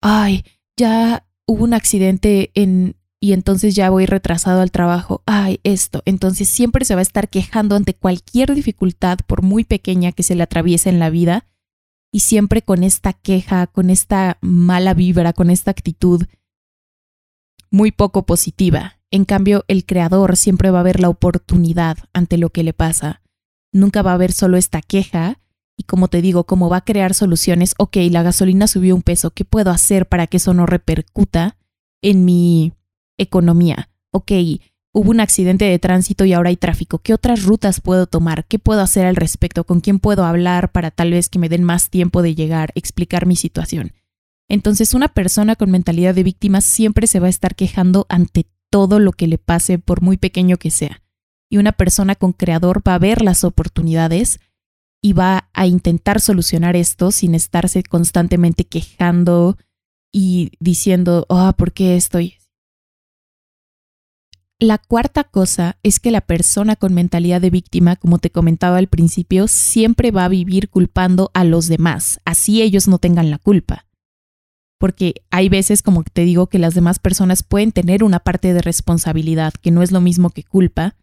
Ay, 0.03 0.43
ya 0.77 1.25
hubo 1.48 1.63
un 1.63 1.74
accidente 1.74 2.51
en 2.53 2.95
y 3.19 3.34
entonces 3.34 3.74
ya 3.74 3.89
voy 3.89 4.05
retrasado 4.05 4.62
al 4.62 4.69
trabajo. 4.69 5.24
Ay, 5.25 5.62
esto. 5.63 6.03
Entonces 6.05 6.48
siempre 6.48 6.86
se 6.86 6.93
va 6.93 7.00
a 7.00 7.01
estar 7.01 7.27
quejando 7.27 7.75
ante 7.75 7.95
cualquier 7.95 8.53
dificultad, 8.53 9.17
por 9.25 9.41
muy 9.41 9.63
pequeña 9.63 10.12
que 10.12 10.22
se 10.22 10.36
le 10.36 10.43
atraviese 10.43 10.89
en 10.89 11.00
la 11.00 11.10
vida, 11.10 11.48
y 12.12 12.19
siempre 12.19 12.62
con 12.62 12.84
esta 12.84 13.13
queja, 13.13 13.65
con 13.65 13.89
esta 13.89 14.38
mala 14.41 14.93
vibra, 14.93 15.34
con 15.34 15.50
esta 15.50 15.72
actitud 15.72 16.24
muy 17.72 17.91
poco 17.91 18.27
positiva. 18.27 19.00
En 19.15 19.24
cambio, 19.24 19.63
el 19.69 19.86
creador 19.86 20.36
siempre 20.36 20.72
va 20.72 20.81
a 20.81 20.84
ver 20.84 21.00
la 21.00 21.07
oportunidad 21.07 21.98
ante 22.12 22.38
lo 22.38 22.50
que 22.50 22.63
le 22.63 22.74
pasa. 22.74 23.22
Nunca 23.72 24.01
va 24.01 24.12
a 24.12 24.17
ver 24.17 24.34
solo 24.34 24.57
esta 24.57 24.81
queja 24.81 25.39
y 25.77 25.84
como 25.84 26.10
te 26.10 26.22
digo, 26.22 26.43
como 26.43 26.67
va 26.67 26.77
a 26.77 26.84
crear 26.84 27.13
soluciones, 27.13 27.75
ok, 27.77 27.95
la 28.12 28.24
gasolina 28.24 28.67
subió 28.67 28.93
un 28.93 29.03
peso, 29.03 29.31
¿qué 29.31 29.45
puedo 29.45 29.72
hacer 29.72 30.10
para 30.10 30.27
que 30.27 30.36
eso 30.36 30.53
no 30.53 30.65
repercuta 30.65 31.55
en 32.01 32.25
mi 32.25 32.74
economía? 33.17 33.89
Ok, 34.12 34.34
hubo 34.93 35.12
un 35.12 35.22
accidente 35.22 35.63
de 35.63 35.79
tránsito 35.79 36.25
y 36.25 36.34
ahora 36.34 36.50
hay 36.50 36.57
tráfico. 36.57 37.00
¿Qué 37.00 37.13
otras 37.13 37.43
rutas 37.43 37.79
puedo 37.79 38.07
tomar? 38.07 38.43
¿Qué 38.43 38.60
puedo 38.60 38.81
hacer 38.81 39.05
al 39.05 39.15
respecto? 39.15 39.63
¿Con 39.63 39.79
quién 39.79 40.00
puedo 40.00 40.25
hablar 40.25 40.74
para 40.74 40.91
tal 40.91 41.12
vez 41.12 41.29
que 41.29 41.39
me 41.39 41.48
den 41.48 41.63
más 41.63 41.89
tiempo 41.89 42.22
de 42.22 42.36
llegar, 42.36 42.74
explicar 42.75 43.27
mi 43.27 43.38
situación? 43.38 43.93
Entonces, 44.50 44.93
una 44.93 45.07
persona 45.07 45.55
con 45.55 45.72
mentalidad 45.72 46.13
de 46.13 46.24
víctima 46.24 46.60
siempre 46.60 47.07
se 47.07 47.22
va 47.22 47.27
a 47.27 47.29
estar 47.29 47.55
quejando 47.55 48.05
ante 48.10 48.48
todo 48.75 49.00
lo 49.00 49.13
que 49.13 49.27
le 49.27 49.38
pase, 49.38 49.79
por 49.79 50.01
muy 50.01 50.17
pequeño 50.17 50.58
que 50.58 50.70
sea. 50.70 51.01
Y 51.50 51.60
una 51.60 51.72
persona 51.72 52.13
con 52.15 52.34
creador 52.34 52.86
va 52.86 52.96
a 52.96 53.00
ver 53.00 53.22
las 53.22 53.46
oportunidades 53.46 54.41
y 55.01 55.13
va 55.13 55.50
a 55.53 55.65
intentar 55.65 56.20
solucionar 56.20 56.75
esto 56.75 57.12
sin 57.12 57.36
estarse 57.36 57.84
constantemente 57.84 58.65
quejando 58.65 59.58
y 60.12 60.51
diciendo, 60.60 61.25
ah, 61.29 61.53
¿por 61.58 61.72
qué 61.72 61.96
estoy? 61.96 62.34
La 64.60 64.77
cuarta 64.77 65.24
cosa 65.24 65.77
es 65.82 66.01
que 66.01 66.12
la 66.12 66.20
persona 66.20 66.75
con 66.75 66.94
mentalidad 66.94 67.39
de 67.39 67.51
víctima, 67.51 67.96
como 67.96 68.17
te 68.17 68.29
comentaba 68.29 68.75
al 68.75 68.88
principio, 68.89 69.48
siempre 69.48 70.12
va 70.12 70.25
a 70.25 70.29
vivir 70.29 70.70
culpando 70.70 71.32
a 71.34 71.46
los 71.46 71.70
demás, 71.70 72.20
así 72.25 72.62
ellos 72.62 72.89
no 72.89 73.00
tengan 73.00 73.32
la 73.32 73.38
culpa. 73.38 73.86
Porque 74.77 75.24
hay 75.32 75.50
veces, 75.50 75.82
como 75.82 76.03
te 76.03 76.25
digo, 76.25 76.48
que 76.48 76.60
las 76.60 76.74
demás 76.74 77.00
personas 77.00 77.44
pueden 77.44 77.72
tener 77.72 78.03
una 78.03 78.20
parte 78.20 78.53
de 78.53 78.62
responsabilidad, 78.62 79.53
que 79.53 79.72
no 79.72 79.82
es 79.82 79.91
lo 79.91 80.01
mismo 80.01 80.29
que 80.29 80.44
culpa, 80.44 80.96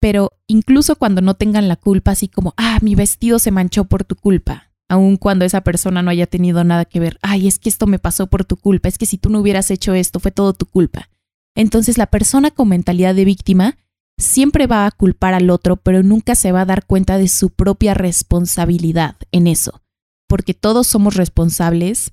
pero 0.00 0.32
incluso 0.46 0.96
cuando 0.96 1.20
no 1.20 1.34
tengan 1.34 1.68
la 1.68 1.76
culpa, 1.76 2.12
así 2.12 2.28
como, 2.28 2.54
ah, 2.56 2.78
mi 2.82 2.94
vestido 2.94 3.38
se 3.38 3.50
manchó 3.50 3.84
por 3.84 4.04
tu 4.04 4.14
culpa, 4.14 4.72
aun 4.88 5.16
cuando 5.16 5.44
esa 5.44 5.62
persona 5.62 6.02
no 6.02 6.10
haya 6.10 6.26
tenido 6.26 6.62
nada 6.64 6.84
que 6.84 7.00
ver, 7.00 7.18
ay, 7.22 7.48
es 7.48 7.58
que 7.58 7.68
esto 7.68 7.86
me 7.86 7.98
pasó 7.98 8.26
por 8.28 8.44
tu 8.44 8.56
culpa, 8.56 8.88
es 8.88 8.98
que 8.98 9.06
si 9.06 9.18
tú 9.18 9.30
no 9.30 9.40
hubieras 9.40 9.70
hecho 9.70 9.94
esto, 9.94 10.20
fue 10.20 10.30
todo 10.30 10.52
tu 10.52 10.66
culpa. 10.66 11.10
Entonces 11.54 11.98
la 11.98 12.06
persona 12.06 12.50
con 12.50 12.68
mentalidad 12.68 13.14
de 13.14 13.24
víctima 13.24 13.78
siempre 14.18 14.66
va 14.66 14.86
a 14.86 14.90
culpar 14.90 15.34
al 15.34 15.50
otro, 15.50 15.76
pero 15.76 16.02
nunca 16.02 16.34
se 16.34 16.52
va 16.52 16.62
a 16.62 16.66
dar 16.66 16.86
cuenta 16.86 17.18
de 17.18 17.28
su 17.28 17.50
propia 17.50 17.94
responsabilidad 17.94 19.16
en 19.32 19.46
eso, 19.46 19.82
porque 20.28 20.54
todos 20.54 20.86
somos 20.86 21.16
responsables 21.16 22.12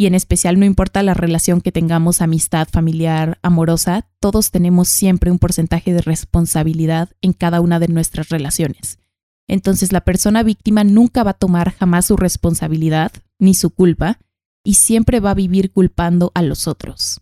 y 0.00 0.06
en 0.06 0.14
especial 0.14 0.58
no 0.58 0.64
importa 0.64 1.02
la 1.02 1.12
relación 1.12 1.60
que 1.60 1.72
tengamos, 1.72 2.22
amistad, 2.22 2.66
familiar, 2.72 3.38
amorosa, 3.42 4.08
todos 4.18 4.50
tenemos 4.50 4.88
siempre 4.88 5.30
un 5.30 5.38
porcentaje 5.38 5.92
de 5.92 6.00
responsabilidad 6.00 7.10
en 7.20 7.34
cada 7.34 7.60
una 7.60 7.78
de 7.78 7.88
nuestras 7.88 8.30
relaciones. 8.30 8.98
Entonces 9.46 9.92
la 9.92 10.00
persona 10.00 10.42
víctima 10.42 10.84
nunca 10.84 11.22
va 11.22 11.32
a 11.32 11.38
tomar 11.38 11.74
jamás 11.74 12.06
su 12.06 12.16
responsabilidad 12.16 13.12
ni 13.38 13.52
su 13.52 13.68
culpa 13.68 14.18
y 14.64 14.76
siempre 14.76 15.20
va 15.20 15.32
a 15.32 15.34
vivir 15.34 15.70
culpando 15.70 16.32
a 16.34 16.40
los 16.40 16.66
otros. 16.66 17.20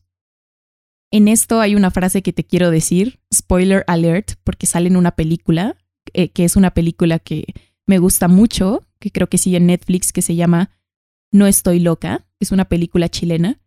En 1.10 1.26
esto 1.26 1.60
hay 1.60 1.74
una 1.74 1.90
frase 1.90 2.22
que 2.22 2.32
te 2.32 2.44
quiero 2.44 2.70
decir, 2.70 3.18
spoiler 3.34 3.82
alert, 3.88 4.34
porque 4.44 4.68
sale 4.68 4.86
en 4.86 4.96
una 4.96 5.16
película, 5.16 5.76
eh, 6.12 6.28
que 6.28 6.44
es 6.44 6.54
una 6.54 6.70
película 6.74 7.18
que 7.18 7.44
me 7.88 7.98
gusta 7.98 8.28
mucho, 8.28 8.86
que 9.00 9.10
creo 9.10 9.28
que 9.28 9.38
sigue 9.38 9.56
en 9.56 9.66
Netflix, 9.66 10.12
que 10.12 10.22
se 10.22 10.36
llama 10.36 10.70
No 11.32 11.48
estoy 11.48 11.80
loca, 11.80 12.27
es 12.40 12.52
una 12.52 12.66
película 12.66 13.08
chilena. 13.08 13.60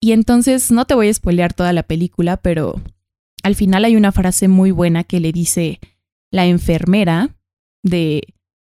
Y 0.00 0.12
entonces 0.12 0.70
no 0.70 0.84
te 0.84 0.94
voy 0.94 1.08
a 1.08 1.14
spoilear 1.14 1.52
toda 1.52 1.72
la 1.72 1.82
película, 1.82 2.36
pero 2.36 2.80
al 3.42 3.54
final 3.54 3.84
hay 3.84 3.96
una 3.96 4.12
frase 4.12 4.48
muy 4.48 4.70
buena 4.70 5.04
que 5.04 5.20
le 5.20 5.32
dice 5.32 5.80
la 6.30 6.46
enfermera 6.46 7.36
de 7.82 8.22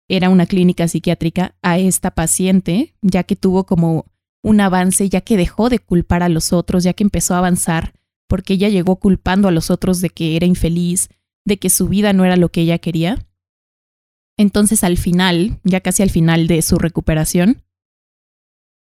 era 0.08 0.28
una 0.28 0.46
clínica 0.46 0.86
psiquiátrica 0.86 1.54
a 1.62 1.78
esta 1.78 2.10
paciente, 2.10 2.94
ya 3.00 3.22
que 3.22 3.36
tuvo 3.36 3.64
como 3.64 4.06
un 4.42 4.60
avance 4.60 5.08
ya 5.08 5.22
que 5.22 5.38
dejó 5.38 5.70
de 5.70 5.78
culpar 5.78 6.22
a 6.22 6.28
los 6.28 6.52
otros, 6.52 6.84
ya 6.84 6.92
que 6.92 7.04
empezó 7.04 7.34
a 7.34 7.38
avanzar, 7.38 7.94
porque 8.28 8.54
ella 8.54 8.68
llegó 8.68 8.96
culpando 8.96 9.48
a 9.48 9.50
los 9.50 9.70
otros 9.70 10.00
de 10.00 10.10
que 10.10 10.36
era 10.36 10.46
infeliz, 10.46 11.08
de 11.46 11.58
que 11.58 11.70
su 11.70 11.88
vida 11.88 12.12
no 12.12 12.24
era 12.24 12.36
lo 12.36 12.50
que 12.50 12.60
ella 12.60 12.78
quería. 12.78 13.26
Entonces 14.36 14.84
al 14.84 14.98
final, 14.98 15.60
ya 15.64 15.80
casi 15.80 16.02
al 16.02 16.10
final 16.10 16.46
de 16.46 16.60
su 16.60 16.76
recuperación, 16.76 17.62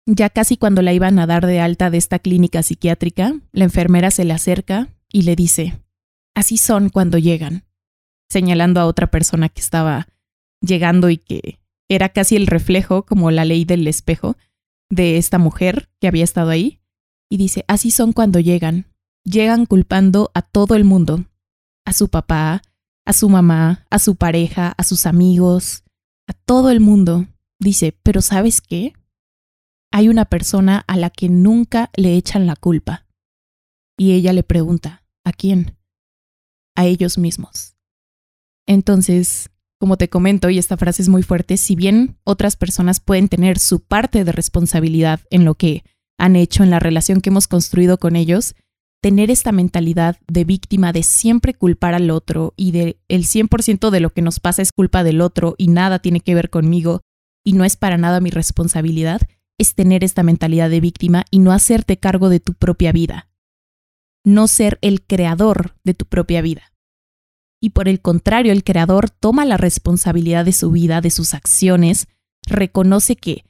ya 0.06 0.30
casi 0.30 0.58
cuando 0.58 0.82
la 0.82 0.94
iban 0.94 1.20
a 1.20 1.26
dar 1.26 1.46
de 1.46 1.60
alta 1.60 1.90
de 1.90 1.98
esta 1.98 2.20
clínica 2.20 2.64
psiquiátrica, 2.64 3.34
la 3.52 3.64
enfermera 3.64 4.12
se 4.12 4.26
le 4.26 4.34
acerca 4.34 4.90
y 5.12 5.24
le 5.24 5.36
dice, 5.36 5.82
así 6.36 6.58
son 6.58 6.90
cuando 6.90 7.18
llegan, 7.18 7.66
señalando 8.30 8.80
a 8.80 8.86
otra 8.86 9.12
persona 9.12 9.50
que 9.50 9.62
estaba 9.62 10.08
llegando 10.62 11.10
y 11.10 11.18
que 11.18 11.60
era 11.90 12.10
casi 12.10 12.36
el 12.36 12.48
reflejo, 12.48 13.06
como 13.06 13.32
la 13.32 13.46
ley 13.46 13.66
del 13.66 13.88
espejo, 13.88 14.38
de 14.90 15.18
esta 15.18 15.38
mujer 15.38 15.90
que 16.00 16.08
había 16.08 16.24
estado 16.24 16.50
ahí 16.50 16.80
y 17.30 17.38
dice, 17.38 17.66
así 17.68 17.90
son 17.90 18.14
cuando 18.14 18.40
llegan. 18.40 18.86
Llegan 19.26 19.66
culpando 19.66 20.30
a 20.34 20.42
todo 20.42 20.76
el 20.76 20.84
mundo, 20.84 21.26
a 21.86 21.94
su 21.94 22.10
papá, 22.10 22.62
a 23.06 23.14
su 23.14 23.30
mamá, 23.30 23.88
a 23.90 24.00
su 24.00 24.16
pareja, 24.16 24.74
a 24.78 24.84
sus 24.84 25.06
amigos, 25.06 25.84
a 26.28 26.34
todo 26.34 26.70
el 26.70 26.80
mundo. 26.80 27.26
Dice, 27.60 27.98
pero 28.04 28.22
¿sabes 28.22 28.62
qué? 28.62 28.94
Hay 29.96 30.10
una 30.10 30.26
persona 30.26 30.84
a 30.88 30.98
la 30.98 31.12
que 31.12 31.30
nunca 31.30 31.92
le 31.96 32.16
echan 32.16 32.48
la 32.48 32.56
culpa. 32.56 33.06
Y 33.96 34.14
ella 34.14 34.34
le 34.34 34.42
pregunta, 34.42 35.06
¿a 35.24 35.32
quién? 35.32 35.78
A 36.76 36.88
ellos 36.88 37.20
mismos. 37.20 37.76
Entonces, 38.66 39.52
como 39.80 39.98
te 39.98 40.10
comento, 40.10 40.50
y 40.50 40.58
esta 40.58 40.78
frase 40.78 41.04
es 41.04 41.10
muy 41.10 41.22
fuerte, 41.22 41.58
si 41.58 41.76
bien 41.76 42.18
otras 42.24 42.56
personas 42.56 43.02
pueden 43.02 43.30
tener 43.30 43.60
su 43.60 43.82
parte 43.82 44.24
de 44.24 44.32
responsabilidad 44.32 45.20
en 45.30 45.46
lo 45.46 45.54
que 45.54 45.84
han 46.18 46.36
hecho, 46.38 46.64
en 46.64 46.72
la 46.72 46.80
relación 46.80 47.22
que 47.22 47.30
hemos 47.30 47.48
construido 47.48 48.00
con 48.00 48.16
ellos, 48.16 48.56
tener 49.00 49.30
esta 49.30 49.52
mentalidad 49.52 50.18
de 50.28 50.44
víctima 50.44 50.92
de 50.92 51.04
siempre 51.04 51.54
culpar 51.54 51.94
al 51.94 52.10
otro 52.10 52.56
y 52.58 52.72
de 52.72 52.98
el 53.10 53.26
100% 53.26 53.92
de 53.92 54.00
lo 54.00 54.10
que 54.10 54.24
nos 54.24 54.40
pasa 54.40 54.64
es 54.64 54.72
culpa 54.72 55.04
del 55.04 55.22
otro 55.22 55.54
y 55.60 55.68
nada 55.68 56.00
tiene 56.00 56.20
que 56.20 56.34
ver 56.34 56.50
conmigo 56.50 57.02
y 57.44 57.54
no 57.54 57.64
es 57.64 57.78
para 57.78 58.00
nada 58.00 58.22
mi 58.22 58.32
responsabilidad, 58.32 59.22
es 59.58 59.76
tener 59.76 60.04
esta 60.04 60.24
mentalidad 60.24 60.70
de 60.70 60.80
víctima 60.80 61.26
y 61.32 61.40
no 61.40 61.52
hacerte 61.52 61.98
cargo 61.98 62.30
de 62.30 62.40
tu 62.40 62.54
propia 62.54 62.92
vida. 62.92 63.30
No 64.26 64.48
ser 64.48 64.80
el 64.82 65.04
creador 65.04 65.76
de 65.84 65.94
tu 65.94 66.06
propia 66.06 66.42
vida 66.42 66.74
y 67.64 67.70
por 67.70 67.88
el 67.88 68.02
contrario 68.02 68.52
el 68.52 68.66
creador 68.66 69.10
toma 69.10 69.46
la 69.46 69.56
responsabilidad 69.56 70.44
de 70.44 70.52
su 70.52 70.70
vida, 70.70 71.00
de 71.00 71.10
sus 71.10 71.34
acciones, 71.34 72.10
reconoce 72.46 73.16
que 73.16 73.46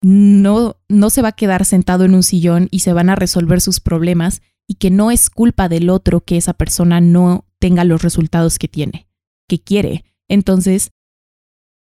no, 0.00 0.76
no 0.88 1.10
se 1.10 1.22
va 1.22 1.30
a 1.30 1.32
quedar 1.32 1.64
sentado 1.64 2.04
en 2.04 2.14
un 2.14 2.22
sillón 2.22 2.68
y 2.70 2.78
se 2.78 2.92
van 2.92 3.10
a 3.10 3.16
resolver 3.16 3.60
sus 3.60 3.80
problemas 3.80 4.42
y 4.68 4.74
que 4.74 4.92
no 4.92 5.10
es 5.10 5.28
culpa 5.28 5.68
del 5.68 5.90
otro 5.90 6.20
que 6.20 6.36
esa 6.36 6.52
persona 6.54 7.00
no 7.00 7.46
tenga 7.58 7.82
los 7.82 8.00
resultados 8.00 8.60
que 8.60 8.68
tiene, 8.68 9.08
que 9.48 9.58
quiere. 9.58 10.04
Entonces, 10.28 10.92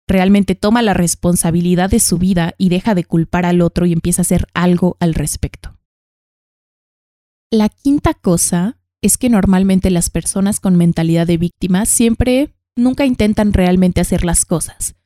realmente 0.09 0.55
toma 0.55 0.83
la 0.83 0.95
responsabilidad 0.95 1.91
de 1.91 2.01
su 2.01 2.19
vida 2.19 2.55
y 2.59 2.69
deja 2.69 2.95
de 2.95 3.05
culpar 3.05 3.47
al 3.47 3.61
otro 3.61 3.87
y 3.87 3.93
empieza 3.93 4.23
a 4.23 4.25
hacer 4.25 4.47
algo 4.55 4.97
al 5.01 5.15
respecto. 5.15 5.79
La 7.51 7.69
quinta 7.69 8.15
cosa 8.15 8.79
es 9.01 9.17
que 9.17 9.31
normalmente 9.31 9.91
las 9.91 10.11
personas 10.11 10.59
con 10.59 10.77
mentalidad 10.77 11.27
de 11.27 11.37
víctima 11.37 11.87
siempre 11.87 12.55
nunca 12.77 13.07
intentan 13.07 13.53
realmente 13.53 14.01
hacer 14.01 14.25
las 14.25 14.45
cosas. 14.45 14.97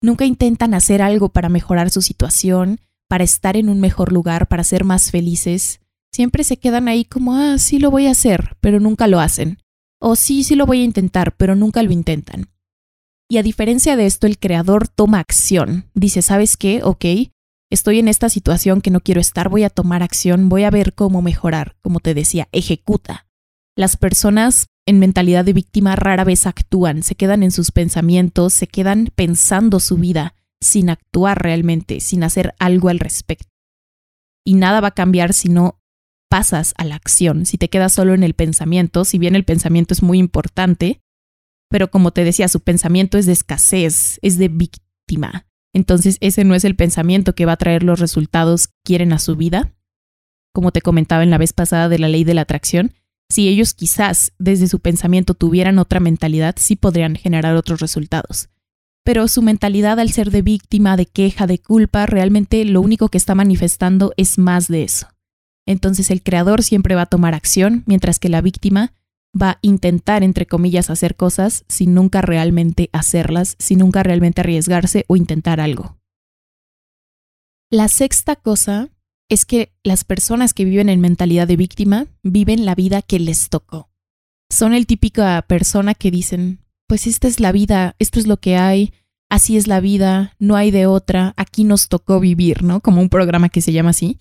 Nunca 0.00 0.24
intentan 0.24 0.74
hacer 0.74 1.02
algo 1.02 1.30
para 1.30 1.48
mejorar 1.48 1.90
su 1.90 2.02
situación 2.02 2.78
para 3.08 3.24
estar 3.24 3.56
en 3.56 3.68
un 3.68 3.80
mejor 3.80 4.12
lugar, 4.12 4.48
para 4.48 4.64
ser 4.64 4.84
más 4.84 5.10
felices, 5.10 5.80
siempre 6.12 6.44
se 6.44 6.56
quedan 6.56 6.88
ahí 6.88 7.04
como, 7.04 7.34
ah, 7.34 7.58
sí 7.58 7.78
lo 7.78 7.90
voy 7.90 8.06
a 8.06 8.12
hacer, 8.12 8.56
pero 8.60 8.80
nunca 8.80 9.06
lo 9.06 9.20
hacen. 9.20 9.58
O 10.00 10.16
sí, 10.16 10.44
sí 10.44 10.54
lo 10.54 10.66
voy 10.66 10.80
a 10.80 10.84
intentar, 10.84 11.36
pero 11.36 11.54
nunca 11.54 11.82
lo 11.82 11.92
intentan. 11.92 12.48
Y 13.28 13.38
a 13.38 13.42
diferencia 13.42 13.96
de 13.96 14.06
esto, 14.06 14.26
el 14.26 14.38
creador 14.38 14.88
toma 14.88 15.18
acción. 15.18 15.90
Dice, 15.94 16.22
¿sabes 16.22 16.56
qué? 16.56 16.82
Ok, 16.82 17.04
estoy 17.70 17.98
en 17.98 18.08
esta 18.08 18.28
situación 18.28 18.80
que 18.80 18.90
no 18.90 19.00
quiero 19.00 19.20
estar, 19.20 19.48
voy 19.48 19.64
a 19.64 19.70
tomar 19.70 20.02
acción, 20.02 20.48
voy 20.48 20.64
a 20.64 20.70
ver 20.70 20.94
cómo 20.94 21.22
mejorar. 21.22 21.76
Como 21.82 22.00
te 22.00 22.14
decía, 22.14 22.48
ejecuta. 22.52 23.26
Las 23.76 23.96
personas 23.96 24.66
en 24.86 24.98
mentalidad 24.98 25.44
de 25.44 25.54
víctima 25.54 25.96
rara 25.96 26.24
vez 26.24 26.46
actúan, 26.46 27.02
se 27.02 27.14
quedan 27.14 27.42
en 27.42 27.50
sus 27.50 27.70
pensamientos, 27.70 28.52
se 28.52 28.66
quedan 28.66 29.10
pensando 29.14 29.80
su 29.80 29.96
vida 29.96 30.34
sin 30.60 30.90
actuar 30.90 31.42
realmente, 31.42 32.00
sin 32.00 32.22
hacer 32.22 32.54
algo 32.58 32.88
al 32.88 32.98
respecto. 32.98 33.48
Y 34.44 34.54
nada 34.54 34.80
va 34.80 34.88
a 34.88 34.94
cambiar 34.94 35.32
si 35.32 35.48
no 35.48 35.80
pasas 36.28 36.74
a 36.76 36.84
la 36.84 36.96
acción, 36.96 37.46
si 37.46 37.56
te 37.58 37.70
quedas 37.70 37.92
solo 37.92 38.12
en 38.12 38.22
el 38.22 38.34
pensamiento, 38.34 39.04
si 39.04 39.18
bien 39.18 39.36
el 39.36 39.44
pensamiento 39.44 39.94
es 39.94 40.02
muy 40.02 40.18
importante, 40.18 41.00
pero 41.74 41.90
como 41.90 42.12
te 42.12 42.22
decía, 42.22 42.46
su 42.46 42.60
pensamiento 42.60 43.18
es 43.18 43.26
de 43.26 43.32
escasez, 43.32 44.20
es 44.22 44.38
de 44.38 44.46
víctima. 44.46 45.48
Entonces 45.72 46.18
ese 46.20 46.44
no 46.44 46.54
es 46.54 46.64
el 46.64 46.76
pensamiento 46.76 47.34
que 47.34 47.46
va 47.46 47.52
a 47.54 47.56
traer 47.56 47.82
los 47.82 47.98
resultados 47.98 48.68
que 48.68 48.74
quieren 48.84 49.12
a 49.12 49.18
su 49.18 49.34
vida. 49.34 49.74
Como 50.52 50.70
te 50.70 50.82
comentaba 50.82 51.24
en 51.24 51.30
la 51.30 51.38
vez 51.38 51.52
pasada 51.52 51.88
de 51.88 51.98
la 51.98 52.06
ley 52.06 52.22
de 52.22 52.34
la 52.34 52.42
atracción, 52.42 52.92
si 53.28 53.48
ellos 53.48 53.74
quizás 53.74 54.34
desde 54.38 54.68
su 54.68 54.78
pensamiento 54.78 55.34
tuvieran 55.34 55.80
otra 55.80 55.98
mentalidad, 55.98 56.54
sí 56.60 56.76
podrían 56.76 57.16
generar 57.16 57.56
otros 57.56 57.80
resultados. 57.80 58.50
Pero 59.02 59.26
su 59.26 59.42
mentalidad 59.42 59.98
al 59.98 60.12
ser 60.12 60.30
de 60.30 60.42
víctima, 60.42 60.96
de 60.96 61.06
queja, 61.06 61.48
de 61.48 61.58
culpa, 61.58 62.06
realmente 62.06 62.64
lo 62.64 62.82
único 62.82 63.08
que 63.08 63.18
está 63.18 63.34
manifestando 63.34 64.12
es 64.16 64.38
más 64.38 64.68
de 64.68 64.84
eso. 64.84 65.08
Entonces 65.66 66.12
el 66.12 66.22
creador 66.22 66.62
siempre 66.62 66.94
va 66.94 67.02
a 67.02 67.06
tomar 67.06 67.34
acción, 67.34 67.82
mientras 67.86 68.20
que 68.20 68.28
la 68.28 68.42
víctima 68.42 68.92
va 69.40 69.50
a 69.50 69.58
intentar, 69.62 70.22
entre 70.22 70.46
comillas, 70.46 70.90
hacer 70.90 71.16
cosas 71.16 71.64
sin 71.68 71.94
nunca 71.94 72.22
realmente 72.22 72.90
hacerlas, 72.92 73.56
sin 73.58 73.80
nunca 73.80 74.02
realmente 74.02 74.40
arriesgarse 74.40 75.04
o 75.08 75.16
intentar 75.16 75.60
algo. 75.60 75.98
La 77.70 77.88
sexta 77.88 78.36
cosa 78.36 78.90
es 79.28 79.46
que 79.46 79.72
las 79.82 80.04
personas 80.04 80.54
que 80.54 80.64
viven 80.64 80.88
en 80.88 81.00
mentalidad 81.00 81.48
de 81.48 81.56
víctima 81.56 82.06
viven 82.22 82.64
la 82.64 82.74
vida 82.74 83.02
que 83.02 83.18
les 83.18 83.48
tocó. 83.48 83.90
Son 84.50 84.74
el 84.74 84.86
típica 84.86 85.42
persona 85.42 85.94
que 85.94 86.10
dicen, 86.10 86.60
pues 86.86 87.06
esta 87.06 87.26
es 87.26 87.40
la 87.40 87.50
vida, 87.50 87.96
esto 87.98 88.20
es 88.20 88.26
lo 88.26 88.36
que 88.38 88.56
hay, 88.56 88.92
así 89.30 89.56
es 89.56 89.66
la 89.66 89.80
vida, 89.80 90.36
no 90.38 90.54
hay 90.56 90.70
de 90.70 90.86
otra, 90.86 91.34
aquí 91.36 91.64
nos 91.64 91.88
tocó 91.88 92.20
vivir, 92.20 92.62
¿no? 92.62 92.80
Como 92.80 93.00
un 93.00 93.08
programa 93.08 93.48
que 93.48 93.60
se 93.60 93.72
llama 93.72 93.90
así. 93.90 94.20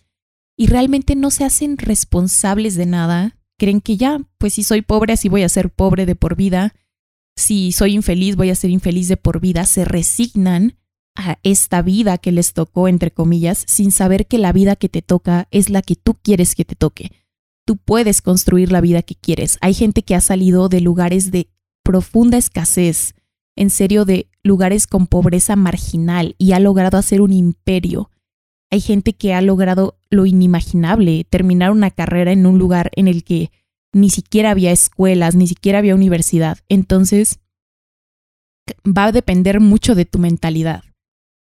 Y 0.58 0.68
realmente 0.68 1.16
no 1.16 1.30
se 1.30 1.44
hacen 1.44 1.78
responsables 1.78 2.76
de 2.76 2.86
nada, 2.86 3.38
creen 3.64 3.80
que 3.80 3.96
ya, 3.96 4.20
pues 4.40 4.56
si 4.56 4.64
soy 4.64 4.82
pobre, 4.82 5.14
así 5.14 5.30
voy 5.30 5.44
a 5.44 5.48
ser 5.48 5.70
pobre 5.70 6.06
de 6.06 6.16
por 6.16 6.36
vida, 6.36 6.76
si 7.38 7.72
soy 7.72 7.94
infeliz, 7.94 8.36
voy 8.36 8.50
a 8.50 8.56
ser 8.56 8.72
infeliz 8.72 9.08
de 9.08 9.16
por 9.16 9.40
vida, 9.40 9.66
se 9.66 9.86
resignan 9.86 10.76
a 11.16 11.40
esta 11.44 11.82
vida 11.82 12.18
que 12.18 12.34
les 12.34 12.52
tocó, 12.52 12.90
entre 12.90 13.12
comillas, 13.12 13.64
sin 13.66 13.92
saber 13.92 14.28
que 14.28 14.38
la 14.38 14.52
vida 14.52 14.76
que 14.76 14.90
te 14.90 15.02
toca 15.02 15.48
es 15.50 15.70
la 15.70 15.82
que 15.82 15.96
tú 15.96 16.16
quieres 16.16 16.56
que 16.56 16.66
te 16.66 16.76
toque. 16.76 17.14
Tú 17.66 17.78
puedes 17.78 18.22
construir 18.22 18.70
la 18.70 18.82
vida 18.82 19.02
que 19.02 19.16
quieres. 19.16 19.58
Hay 19.62 19.74
gente 19.74 20.04
que 20.04 20.16
ha 20.16 20.22
salido 20.22 20.68
de 20.68 20.82
lugares 20.82 21.32
de 21.32 21.48
profunda 21.84 22.38
escasez, 22.38 23.16
en 23.56 23.70
serio 23.70 24.04
de 24.04 24.28
lugares 24.44 24.88
con 24.88 25.08
pobreza 25.08 25.56
marginal 25.56 26.36
y 26.38 26.52
ha 26.52 26.60
logrado 26.60 26.98
hacer 26.98 27.22
un 27.22 27.32
imperio. 27.32 28.10
Hay 28.74 28.82
gente 28.82 29.14
que 29.14 29.36
ha 29.36 29.42
logrado 29.44 30.00
lo 30.10 30.26
inimaginable, 30.26 31.28
terminar 31.30 31.70
una 31.70 31.92
carrera 31.92 32.32
en 32.32 32.48
un 32.48 32.58
lugar 32.58 32.90
en 32.96 33.08
el 33.08 33.24
que 33.24 33.52
ni 33.94 34.10
siquiera 34.10 34.50
había 34.50 34.72
escuelas, 34.72 35.36
ni 35.36 35.46
siquiera 35.46 35.78
había 35.78 35.94
universidad. 35.94 36.58
Entonces, 36.70 37.38
va 38.84 39.06
a 39.06 39.12
depender 39.12 39.60
mucho 39.60 39.94
de 39.94 40.06
tu 40.06 40.18
mentalidad 40.18 40.84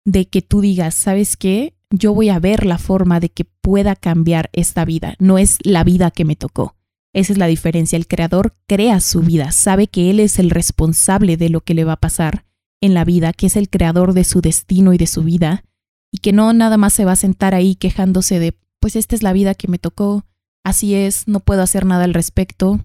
de 0.04 0.26
que 0.26 0.42
tú 0.42 0.60
digas, 0.60 0.96
¿sabes 0.96 1.36
qué? 1.36 1.74
Yo 1.90 2.14
voy 2.14 2.30
a 2.30 2.40
ver 2.40 2.66
la 2.66 2.78
forma 2.78 3.20
de 3.20 3.28
que 3.28 3.44
pueda 3.44 3.94
cambiar 3.94 4.50
esta 4.52 4.84
vida, 4.84 5.14
no 5.20 5.38
es 5.38 5.58
la 5.62 5.84
vida 5.84 6.10
que 6.10 6.24
me 6.24 6.34
tocó. 6.34 6.74
Esa 7.14 7.32
es 7.32 7.38
la 7.38 7.46
diferencia. 7.46 7.96
El 7.96 8.08
creador 8.08 8.56
crea 8.66 8.98
su 8.98 9.20
vida, 9.20 9.52
sabe 9.52 9.86
que 9.86 10.10
él 10.10 10.18
es 10.18 10.40
el 10.40 10.50
responsable 10.50 11.36
de 11.36 11.48
lo 11.48 11.60
que 11.60 11.74
le 11.74 11.84
va 11.84 11.92
a 11.92 12.00
pasar 12.00 12.44
en 12.80 12.92
la 12.92 13.04
vida, 13.04 13.32
que 13.32 13.46
es 13.46 13.54
el 13.54 13.70
creador 13.70 14.14
de 14.14 14.24
su 14.24 14.40
destino 14.40 14.92
y 14.94 14.98
de 14.98 15.06
su 15.06 15.22
vida, 15.22 15.62
y 16.12 16.18
que 16.18 16.32
no 16.32 16.52
nada 16.52 16.76
más 16.76 16.92
se 16.92 17.04
va 17.04 17.12
a 17.12 17.16
sentar 17.16 17.54
ahí 17.54 17.74
quejándose 17.76 18.38
de, 18.38 18.58
pues 18.80 18.96
esta 18.96 19.14
es 19.14 19.22
la 19.22 19.32
vida 19.32 19.54
que 19.54 19.68
me 19.68 19.78
tocó, 19.78 20.24
así 20.64 20.94
es, 20.94 21.28
no 21.28 21.40
puedo 21.40 21.62
hacer 21.62 21.84
nada 21.84 22.04
al 22.04 22.14
respecto, 22.14 22.80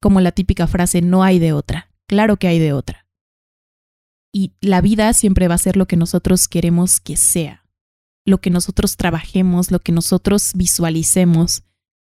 como 0.00 0.20
la 0.20 0.32
típica 0.32 0.66
frase, 0.66 1.02
no 1.02 1.22
hay 1.22 1.38
de 1.38 1.52
otra. 1.52 1.90
Claro 2.06 2.38
que 2.38 2.48
hay 2.48 2.58
de 2.58 2.72
otra. 2.72 3.06
Y 4.32 4.54
la 4.60 4.80
vida 4.80 5.12
siempre 5.12 5.48
va 5.48 5.54
a 5.54 5.58
ser 5.58 5.76
lo 5.76 5.86
que 5.86 5.96
nosotros 5.96 6.48
queremos 6.48 7.00
que 7.00 7.16
sea, 7.16 7.68
lo 8.24 8.40
que 8.40 8.50
nosotros 8.50 8.96
trabajemos, 8.96 9.70
lo 9.70 9.80
que 9.80 9.92
nosotros 9.92 10.52
visualicemos. 10.54 11.64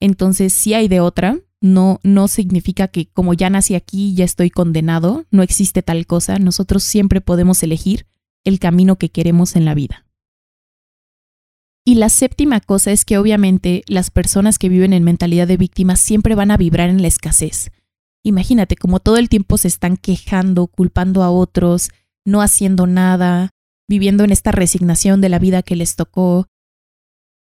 Entonces, 0.00 0.52
si 0.52 0.74
hay 0.74 0.88
de 0.88 1.00
otra, 1.00 1.38
no, 1.60 2.00
no 2.02 2.28
significa 2.28 2.88
que 2.88 3.08
como 3.10 3.34
ya 3.34 3.50
nací 3.50 3.74
aquí, 3.74 4.14
ya 4.14 4.24
estoy 4.24 4.50
condenado, 4.50 5.26
no 5.30 5.42
existe 5.42 5.82
tal 5.82 6.06
cosa, 6.06 6.38
nosotros 6.38 6.82
siempre 6.82 7.20
podemos 7.20 7.62
elegir 7.62 8.06
el 8.44 8.58
camino 8.58 8.96
que 8.96 9.10
queremos 9.10 9.56
en 9.56 9.64
la 9.64 9.74
vida. 9.74 10.06
Y 11.84 11.94
la 11.94 12.08
séptima 12.08 12.60
cosa 12.60 12.92
es 12.92 13.04
que 13.04 13.18
obviamente 13.18 13.82
las 13.86 14.10
personas 14.10 14.58
que 14.58 14.68
viven 14.68 14.92
en 14.92 15.02
mentalidad 15.02 15.48
de 15.48 15.56
víctima 15.56 15.96
siempre 15.96 16.34
van 16.34 16.50
a 16.50 16.56
vibrar 16.56 16.90
en 16.90 17.02
la 17.02 17.08
escasez. 17.08 17.70
Imagínate, 18.22 18.76
como 18.76 19.00
todo 19.00 19.16
el 19.16 19.28
tiempo 19.28 19.56
se 19.56 19.68
están 19.68 19.96
quejando, 19.96 20.66
culpando 20.66 21.22
a 21.22 21.30
otros, 21.30 21.90
no 22.26 22.42
haciendo 22.42 22.86
nada, 22.86 23.50
viviendo 23.88 24.24
en 24.24 24.30
esta 24.30 24.52
resignación 24.52 25.20
de 25.20 25.30
la 25.30 25.38
vida 25.38 25.62
que 25.62 25.74
les 25.74 25.96
tocó, 25.96 26.46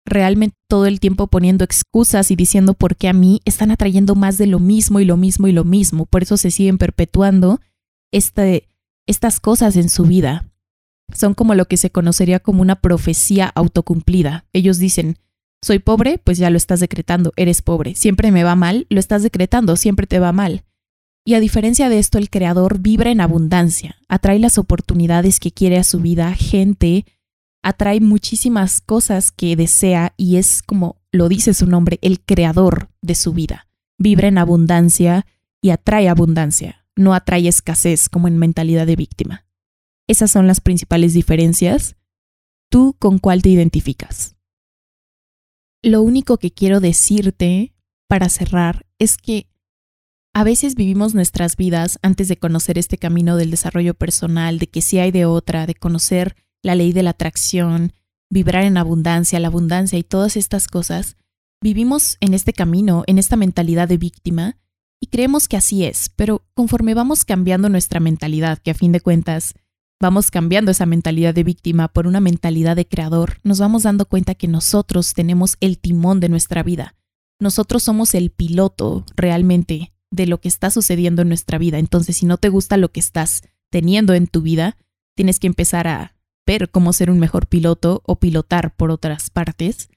realmente 0.06 0.56
todo 0.68 0.86
el 0.86 1.00
tiempo 1.00 1.26
poniendo 1.26 1.64
excusas 1.64 2.30
y 2.30 2.36
diciendo 2.36 2.74
por 2.74 2.96
qué 2.96 3.08
a 3.08 3.12
mí 3.12 3.40
están 3.44 3.70
atrayendo 3.70 4.14
más 4.14 4.38
de 4.38 4.46
lo 4.46 4.60
mismo 4.60 5.00
y 5.00 5.04
lo 5.04 5.16
mismo 5.16 5.48
y 5.48 5.52
lo 5.52 5.64
mismo. 5.64 6.06
Por 6.06 6.22
eso 6.22 6.36
se 6.36 6.50
siguen 6.50 6.78
perpetuando 6.78 7.60
este, 8.12 8.68
estas 9.06 9.40
cosas 9.40 9.76
en 9.76 9.88
su 9.88 10.04
vida. 10.04 10.47
Son 11.12 11.34
como 11.34 11.54
lo 11.54 11.66
que 11.66 11.76
se 11.76 11.90
conocería 11.90 12.40
como 12.40 12.62
una 12.62 12.76
profecía 12.76 13.50
autocumplida. 13.54 14.46
Ellos 14.52 14.78
dicen, 14.78 15.18
soy 15.62 15.78
pobre, 15.78 16.18
pues 16.18 16.38
ya 16.38 16.50
lo 16.50 16.56
estás 16.56 16.80
decretando, 16.80 17.32
eres 17.36 17.62
pobre. 17.62 17.94
Siempre 17.94 18.30
me 18.30 18.44
va 18.44 18.54
mal, 18.54 18.86
lo 18.90 19.00
estás 19.00 19.22
decretando, 19.22 19.76
siempre 19.76 20.06
te 20.06 20.18
va 20.18 20.32
mal. 20.32 20.64
Y 21.24 21.34
a 21.34 21.40
diferencia 21.40 21.88
de 21.88 21.98
esto, 21.98 22.18
el 22.18 22.30
creador 22.30 22.78
vibra 22.78 23.10
en 23.10 23.20
abundancia, 23.20 23.96
atrae 24.08 24.38
las 24.38 24.56
oportunidades 24.56 25.40
que 25.40 25.52
quiere 25.52 25.76
a 25.76 25.84
su 25.84 26.00
vida, 26.00 26.32
gente, 26.34 27.04
atrae 27.62 28.00
muchísimas 28.00 28.80
cosas 28.80 29.30
que 29.32 29.56
desea 29.56 30.14
y 30.16 30.36
es 30.36 30.62
como 30.62 31.02
lo 31.12 31.28
dice 31.28 31.54
su 31.54 31.66
nombre, 31.66 31.98
el 32.02 32.20
creador 32.20 32.90
de 33.02 33.14
su 33.14 33.32
vida. 33.32 33.66
Vibra 33.98 34.28
en 34.28 34.38
abundancia 34.38 35.26
y 35.60 35.70
atrae 35.70 36.08
abundancia, 36.08 36.86
no 36.96 37.14
atrae 37.14 37.48
escasez 37.48 38.08
como 38.08 38.28
en 38.28 38.38
mentalidad 38.38 38.86
de 38.86 38.96
víctima. 38.96 39.47
Esas 40.08 40.30
son 40.30 40.46
las 40.46 40.60
principales 40.60 41.12
diferencias. 41.12 41.96
¿Tú 42.70 42.96
con 42.98 43.18
cuál 43.18 43.42
te 43.42 43.50
identificas? 43.50 44.36
Lo 45.82 46.02
único 46.02 46.38
que 46.38 46.50
quiero 46.50 46.80
decirte 46.80 47.74
para 48.08 48.28
cerrar 48.30 48.86
es 48.98 49.18
que 49.18 49.48
a 50.34 50.44
veces 50.44 50.74
vivimos 50.74 51.14
nuestras 51.14 51.56
vidas 51.56 51.98
antes 52.02 52.28
de 52.28 52.38
conocer 52.38 52.78
este 52.78 52.96
camino 52.96 53.36
del 53.36 53.50
desarrollo 53.50 53.94
personal, 53.94 54.58
de 54.58 54.68
que 54.68 54.82
si 54.82 54.98
hay 54.98 55.10
de 55.10 55.26
otra, 55.26 55.66
de 55.66 55.74
conocer 55.74 56.36
la 56.62 56.74
ley 56.74 56.92
de 56.92 57.02
la 57.02 57.10
atracción, 57.10 57.92
vibrar 58.30 58.64
en 58.64 58.76
abundancia, 58.76 59.40
la 59.40 59.48
abundancia 59.48 59.98
y 59.98 60.04
todas 60.04 60.36
estas 60.36 60.68
cosas. 60.68 61.16
Vivimos 61.60 62.16
en 62.20 62.34
este 62.34 62.52
camino, 62.52 63.04
en 63.06 63.18
esta 63.18 63.36
mentalidad 63.36 63.88
de 63.88 63.98
víctima, 63.98 64.56
y 65.00 65.08
creemos 65.08 65.48
que 65.48 65.56
así 65.56 65.84
es, 65.84 66.10
pero 66.16 66.44
conforme 66.54 66.94
vamos 66.94 67.24
cambiando 67.24 67.68
nuestra 67.68 68.00
mentalidad, 68.00 68.58
que 68.58 68.70
a 68.70 68.74
fin 68.74 68.92
de 68.92 69.00
cuentas 69.00 69.54
vamos 70.00 70.30
cambiando 70.30 70.70
esa 70.70 70.86
mentalidad 70.86 71.34
de 71.34 71.44
víctima 71.44 71.88
por 71.88 72.06
una 72.06 72.20
mentalidad 72.20 72.76
de 72.76 72.86
creador, 72.86 73.38
nos 73.42 73.58
vamos 73.58 73.82
dando 73.82 74.06
cuenta 74.06 74.34
que 74.34 74.48
nosotros 74.48 75.14
tenemos 75.14 75.56
el 75.60 75.78
timón 75.78 76.20
de 76.20 76.28
nuestra 76.28 76.62
vida. 76.62 76.94
Nosotros 77.40 77.82
somos 77.82 78.14
el 78.14 78.30
piloto 78.30 79.04
realmente 79.16 79.92
de 80.10 80.26
lo 80.26 80.40
que 80.40 80.48
está 80.48 80.70
sucediendo 80.70 81.22
en 81.22 81.28
nuestra 81.28 81.58
vida. 81.58 81.78
Entonces, 81.78 82.16
si 82.16 82.26
no 82.26 82.36
te 82.36 82.48
gusta 82.48 82.76
lo 82.76 82.90
que 82.90 83.00
estás 83.00 83.42
teniendo 83.70 84.14
en 84.14 84.26
tu 84.26 84.42
vida, 84.42 84.76
tienes 85.14 85.38
que 85.38 85.46
empezar 85.46 85.86
a 85.86 86.14
ver 86.46 86.70
cómo 86.70 86.92
ser 86.92 87.10
un 87.10 87.18
mejor 87.18 87.46
piloto 87.46 88.02
o 88.06 88.16
pilotar 88.16 88.74
por 88.74 88.90
otras 88.90 89.30
partes. 89.30 89.90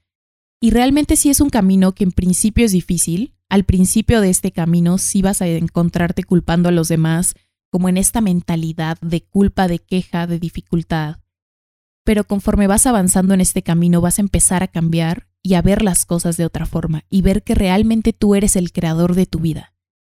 Y 0.60 0.70
realmente 0.70 1.16
sí 1.16 1.30
es 1.30 1.40
un 1.40 1.50
camino 1.50 1.92
que 1.92 2.04
en 2.04 2.12
principio 2.12 2.64
es 2.64 2.72
difícil. 2.72 3.34
Al 3.48 3.64
principio 3.64 4.20
de 4.20 4.30
este 4.30 4.52
camino 4.52 4.98
sí 4.98 5.22
vas 5.22 5.42
a 5.42 5.48
encontrarte 5.48 6.24
culpando 6.24 6.68
a 6.68 6.72
los 6.72 6.88
demás, 6.88 7.34
como 7.72 7.88
en 7.88 7.96
esta 7.96 8.20
mentalidad 8.20 8.98
de 9.00 9.22
culpa, 9.22 9.66
de 9.66 9.78
queja, 9.78 10.26
de 10.26 10.38
dificultad. 10.38 11.16
Pero 12.04 12.24
conforme 12.24 12.66
vas 12.66 12.86
avanzando 12.86 13.32
en 13.32 13.40
este 13.40 13.62
camino 13.62 14.02
vas 14.02 14.18
a 14.18 14.22
empezar 14.22 14.62
a 14.62 14.68
cambiar 14.68 15.26
y 15.42 15.54
a 15.54 15.62
ver 15.62 15.80
las 15.80 16.04
cosas 16.04 16.36
de 16.36 16.44
otra 16.44 16.66
forma 16.66 17.04
y 17.08 17.22
ver 17.22 17.42
que 17.42 17.54
realmente 17.54 18.12
tú 18.12 18.34
eres 18.34 18.56
el 18.56 18.72
creador 18.72 19.14
de 19.14 19.24
tu 19.24 19.38
vida 19.38 19.72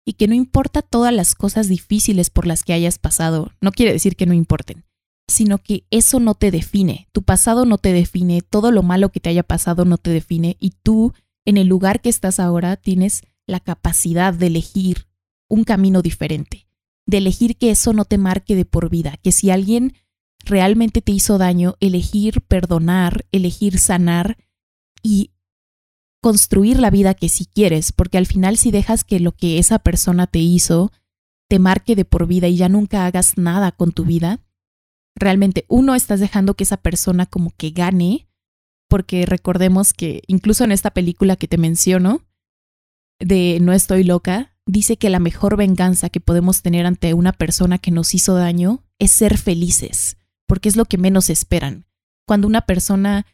y 0.06 0.14
que 0.14 0.28
no 0.28 0.36
importa 0.36 0.82
todas 0.82 1.14
las 1.14 1.34
cosas 1.34 1.70
difíciles 1.70 2.30
por 2.30 2.46
las 2.46 2.64
que 2.64 2.74
hayas 2.74 3.00
pasado, 3.00 3.54
no 3.62 3.72
quiere 3.72 3.94
decir 3.94 4.18
que 4.18 4.26
no 4.26 4.34
importen, 4.34 4.84
sino 5.28 5.58
que 5.58 5.86
eso 5.90 6.20
no 6.20 6.36
te 6.36 6.52
define, 6.52 7.08
tu 7.14 7.24
pasado 7.24 7.66
no 7.66 7.78
te 7.78 7.94
define, 7.94 8.42
todo 8.42 8.72
lo 8.72 8.84
malo 8.84 9.10
que 9.10 9.22
te 9.22 9.30
haya 9.30 9.44
pasado 9.44 9.86
no 9.86 9.98
te 9.98 10.12
define 10.12 10.58
y 10.60 10.72
tú 10.84 11.14
en 11.46 11.56
el 11.56 11.68
lugar 11.68 12.02
que 12.02 12.10
estás 12.10 12.42
ahora 12.42 12.76
tienes 12.76 13.24
la 13.48 13.62
capacidad 13.62 14.34
de 14.34 14.48
elegir 14.48 15.08
un 15.48 15.64
camino 15.64 16.02
diferente, 16.02 16.68
de 17.06 17.18
elegir 17.18 17.58
que 17.58 17.72
eso 17.72 17.94
no 17.94 18.06
te 18.06 18.18
marque 18.18 18.56
de 18.56 18.66
por 18.66 18.90
vida, 18.90 19.18
que 19.22 19.32
si 19.32 19.52
alguien 19.52 19.94
realmente 20.44 21.02
te 21.02 21.12
hizo 21.12 21.38
daño, 21.38 21.76
elegir 21.80 22.42
perdonar, 22.42 23.26
elegir 23.32 23.80
sanar 23.80 24.38
y 25.02 25.32
construir 26.22 26.80
la 26.80 26.90
vida 26.90 27.14
que 27.14 27.30
si 27.30 27.46
quieres, 27.46 27.92
porque 27.92 28.18
al 28.18 28.26
final 28.26 28.58
si 28.58 28.72
dejas 28.72 29.04
que 29.04 29.20
lo 29.20 29.34
que 29.34 29.60
esa 29.60 29.80
persona 29.80 30.28
te 30.28 30.40
hizo 30.40 30.92
te 31.48 31.60
marque 31.60 31.96
de 31.96 32.06
por 32.06 32.26
vida 32.26 32.48
y 32.48 32.58
ya 32.58 32.70
nunca 32.70 33.06
hagas 33.06 33.38
nada 33.38 33.72
con 33.72 33.92
tu 33.92 34.06
vida, 34.06 34.44
realmente 35.16 35.66
uno 35.68 35.94
estás 35.94 36.20
dejando 36.20 36.56
que 36.56 36.64
esa 36.64 36.78
persona 36.78 37.28
como 37.28 37.52
que 37.52 37.70
gane, 37.70 38.28
porque 38.90 39.26
recordemos 39.26 39.94
que 39.94 40.24
incluso 40.28 40.64
en 40.64 40.72
esta 40.72 40.92
película 40.92 41.36
que 41.36 41.48
te 41.48 41.58
menciono, 41.58 42.22
de 43.20 43.60
No 43.62 43.74
estoy 43.74 44.04
loca, 44.04 44.55
dice 44.66 44.98
que 44.98 45.10
la 45.10 45.20
mejor 45.20 45.58
venganza 45.58 46.10
que 46.10 46.20
podemos 46.20 46.62
tener 46.62 46.86
ante 46.86 47.14
una 47.14 47.34
persona 47.34 47.78
que 47.78 47.92
nos 47.92 48.14
hizo 48.14 48.36
daño 48.36 48.84
es 49.00 49.12
ser 49.12 49.38
felices, 49.38 50.18
porque 50.48 50.70
es 50.70 50.76
lo 50.76 50.86
que 50.86 50.98
menos 50.98 51.30
esperan. 51.30 51.86
Cuando 52.28 52.48
una 52.48 52.62
persona 52.62 53.26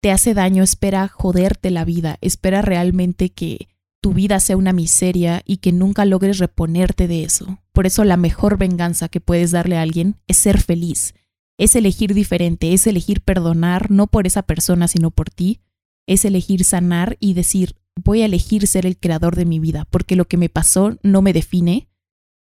te 0.00 0.10
hace 0.10 0.34
daño, 0.34 0.62
espera 0.62 1.08
joderte 1.08 1.70
la 1.70 1.84
vida, 1.84 2.16
espera 2.20 2.62
realmente 2.62 3.30
que 3.30 3.68
tu 4.00 4.14
vida 4.14 4.40
sea 4.40 4.56
una 4.56 4.72
miseria 4.72 5.42
y 5.44 5.58
que 5.58 5.72
nunca 5.72 6.06
logres 6.06 6.38
reponerte 6.38 7.06
de 7.06 7.22
eso. 7.22 7.58
Por 7.72 7.86
eso 7.86 8.04
la 8.04 8.16
mejor 8.16 8.56
venganza 8.56 9.08
que 9.08 9.20
puedes 9.20 9.50
darle 9.50 9.76
a 9.76 9.82
alguien 9.82 10.16
es 10.26 10.38
ser 10.38 10.60
feliz, 10.60 11.14
es 11.58 11.76
elegir 11.76 12.14
diferente, 12.14 12.72
es 12.72 12.86
elegir 12.86 13.20
perdonar 13.20 13.90
no 13.90 14.06
por 14.06 14.26
esa 14.26 14.42
persona, 14.42 14.88
sino 14.88 15.10
por 15.10 15.28
ti, 15.28 15.60
es 16.06 16.24
elegir 16.24 16.64
sanar 16.64 17.18
y 17.20 17.34
decir, 17.34 17.76
voy 17.96 18.22
a 18.22 18.26
elegir 18.26 18.66
ser 18.66 18.86
el 18.86 18.98
creador 18.98 19.36
de 19.36 19.44
mi 19.44 19.58
vida, 19.58 19.86
porque 19.90 20.16
lo 20.16 20.26
que 20.26 20.36
me 20.36 20.48
pasó 20.48 20.96
no 21.02 21.22
me 21.22 21.32
define, 21.32 21.88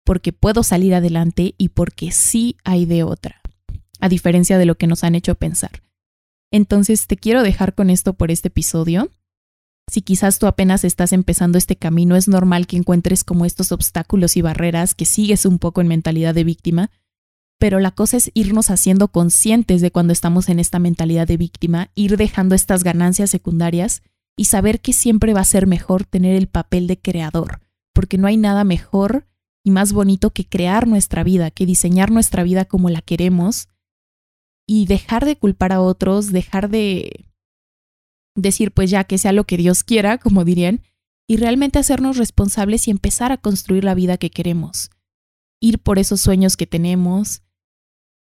porque 0.05 0.33
puedo 0.33 0.62
salir 0.62 0.95
adelante 0.95 1.55
y 1.59 1.71
porque 1.71 2.11
sí 2.11 2.57
hay 2.64 2.87
de 2.87 3.03
otra, 3.03 3.40
a 4.01 4.09
diferencia 4.09 4.59
de 4.59 4.66
lo 4.66 4.77
que 4.77 4.87
nos 4.87 5.05
han 5.05 5.14
hecho 5.14 5.35
pensar. 5.35 5.83
Entonces 6.51 7.07
te 7.07 7.16
quiero 7.16 7.42
dejar 7.42 7.75
con 7.75 7.90
esto 7.90 8.12
por 8.12 8.31
este 8.31 8.49
episodio. 8.49 9.11
Si 9.90 10.03
quizás 10.03 10.38
tú 10.38 10.47
apenas 10.47 10.85
estás 10.85 11.12
empezando 11.12 11.59
este 11.59 11.77
camino, 11.77 12.14
es 12.14 12.29
normal 12.29 12.66
que 12.66 12.77
encuentres 12.77 13.25
como 13.25 13.47
estos 13.47 13.73
obstáculos 13.73 14.37
y 14.37 14.42
barreras, 14.42 14.95
que 14.95 15.07
sigues 15.07 15.47
un 15.47 15.59
poco 15.59 15.81
en 15.81 15.88
mentalidad 15.88 16.35
de 16.35 16.45
víctima, 16.45 16.90
pero 17.59 17.79
la 17.79 17.92
cosa 17.92 18.16
es 18.16 18.31
irnos 18.35 18.71
haciendo 18.71 19.09
conscientes 19.09 19.81
de 19.81 19.90
cuando 19.90 20.12
estamos 20.12 20.49
en 20.49 20.59
esta 20.59 20.79
mentalidad 20.79 21.27
de 21.27 21.37
víctima, 21.37 21.90
ir 21.95 22.16
dejando 22.16 22.55
estas 22.55 22.85
ganancias 22.85 23.31
secundarias 23.31 24.03
y 24.37 24.47
saber 24.47 24.81
que 24.81 24.92
siempre 24.92 25.35
va 25.35 25.40
a 25.40 25.45
ser 25.45 25.66
mejor 25.66 26.05
tener 26.05 26.37
el 26.37 26.49
papel 26.49 26.87
de 26.87 26.99
creador, 26.99 27.61
porque 27.92 28.18
no 28.18 28.27
hay 28.27 28.37
nada 28.37 28.64
mejor 28.64 29.27
y 29.64 29.71
más 29.71 29.92
bonito 29.92 30.31
que 30.31 30.49
crear 30.49 30.88
nuestra 30.88 31.23
vida, 31.23 31.51
que 31.51 31.66
diseñar 31.66 32.11
nuestra 32.11 32.42
vida 32.42 32.64
como 32.64 32.90
la 32.90 33.03
queremos 33.03 33.68
y 34.66 34.87
dejar 34.87 35.25
de 35.25 35.37
culpar 35.37 35.73
a 35.73 35.81
otros, 35.81 36.33
dejar 36.33 36.71
de 36.71 37.27
decir 38.35 38.73
pues 38.73 38.90
ya 38.90 39.05
que 39.05 39.18
sea 39.18 39.33
lo 39.33 39.45
que 39.45 39.57
Dios 39.57 39.85
quiera, 39.85 40.18
como 40.18 40.45
dirían, 40.45 40.83
y 41.29 41.37
realmente 41.37 41.79
hacernos 41.79 42.16
responsables 42.16 42.88
y 42.88 42.90
empezar 42.90 43.33
a 43.33 43.37
construir 43.37 43.85
la 43.85 43.95
vida 43.95 44.16
que 44.16 44.31
queremos, 44.31 44.90
ir 45.61 45.79
por 45.79 45.99
esos 45.99 46.21
sueños 46.21 46.57
que 46.57 46.66
tenemos 46.66 47.42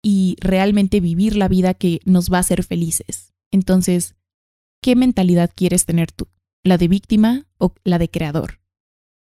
y 0.03 0.37
realmente 0.41 1.01
vivir 1.01 1.37
la 1.37 1.49
vida 1.49 1.75
que 1.75 2.01
nos 2.05 2.33
va 2.33 2.39
a 2.39 2.41
hacer 2.41 2.65
felices. 2.65 3.33
Entonces, 3.53 4.17
¿Qué 4.83 4.97
mentalidad 4.97 5.51
quieres 5.55 5.87
tener 5.87 6.11
tú? 6.11 6.27
¿La 6.65 6.77
de 6.77 6.89
víctima 6.89 7.47
o 7.57 7.73
la 7.85 7.99
de 7.99 8.11
creador? 8.11 8.59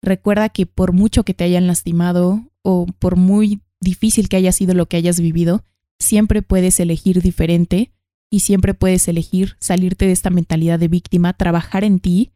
Recuerda 0.03 0.49
que 0.49 0.67
por 0.67 0.93
mucho 0.93 1.23
que 1.23 1.33
te 1.33 1.43
hayan 1.43 1.65
lastimado 1.65 2.43
o 2.61 2.85
por 2.99 3.15
muy 3.15 3.61
difícil 3.81 4.29
que 4.29 4.37
haya 4.37 4.51
sido 4.51 4.75
lo 4.75 4.85
que 4.85 4.97
hayas 4.97 5.19
vivido, 5.19 5.63
siempre 5.99 6.43
puedes 6.43 6.79
elegir 6.79 7.23
diferente 7.23 7.91
y 8.31 8.41
siempre 8.41 8.75
puedes 8.75 9.07
elegir 9.07 9.57
salirte 9.59 10.05
de 10.05 10.11
esta 10.11 10.29
mentalidad 10.29 10.77
de 10.77 10.87
víctima, 10.87 11.33
trabajar 11.33 11.83
en 11.83 11.99
ti 11.99 12.31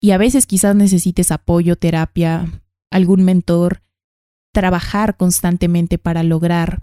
y 0.00 0.12
a 0.12 0.18
veces 0.18 0.46
quizás 0.46 0.76
necesites 0.76 1.32
apoyo, 1.32 1.74
terapia, 1.74 2.62
algún 2.92 3.24
mentor, 3.24 3.82
trabajar 4.52 5.16
constantemente 5.16 5.98
para 5.98 6.22
lograr 6.22 6.82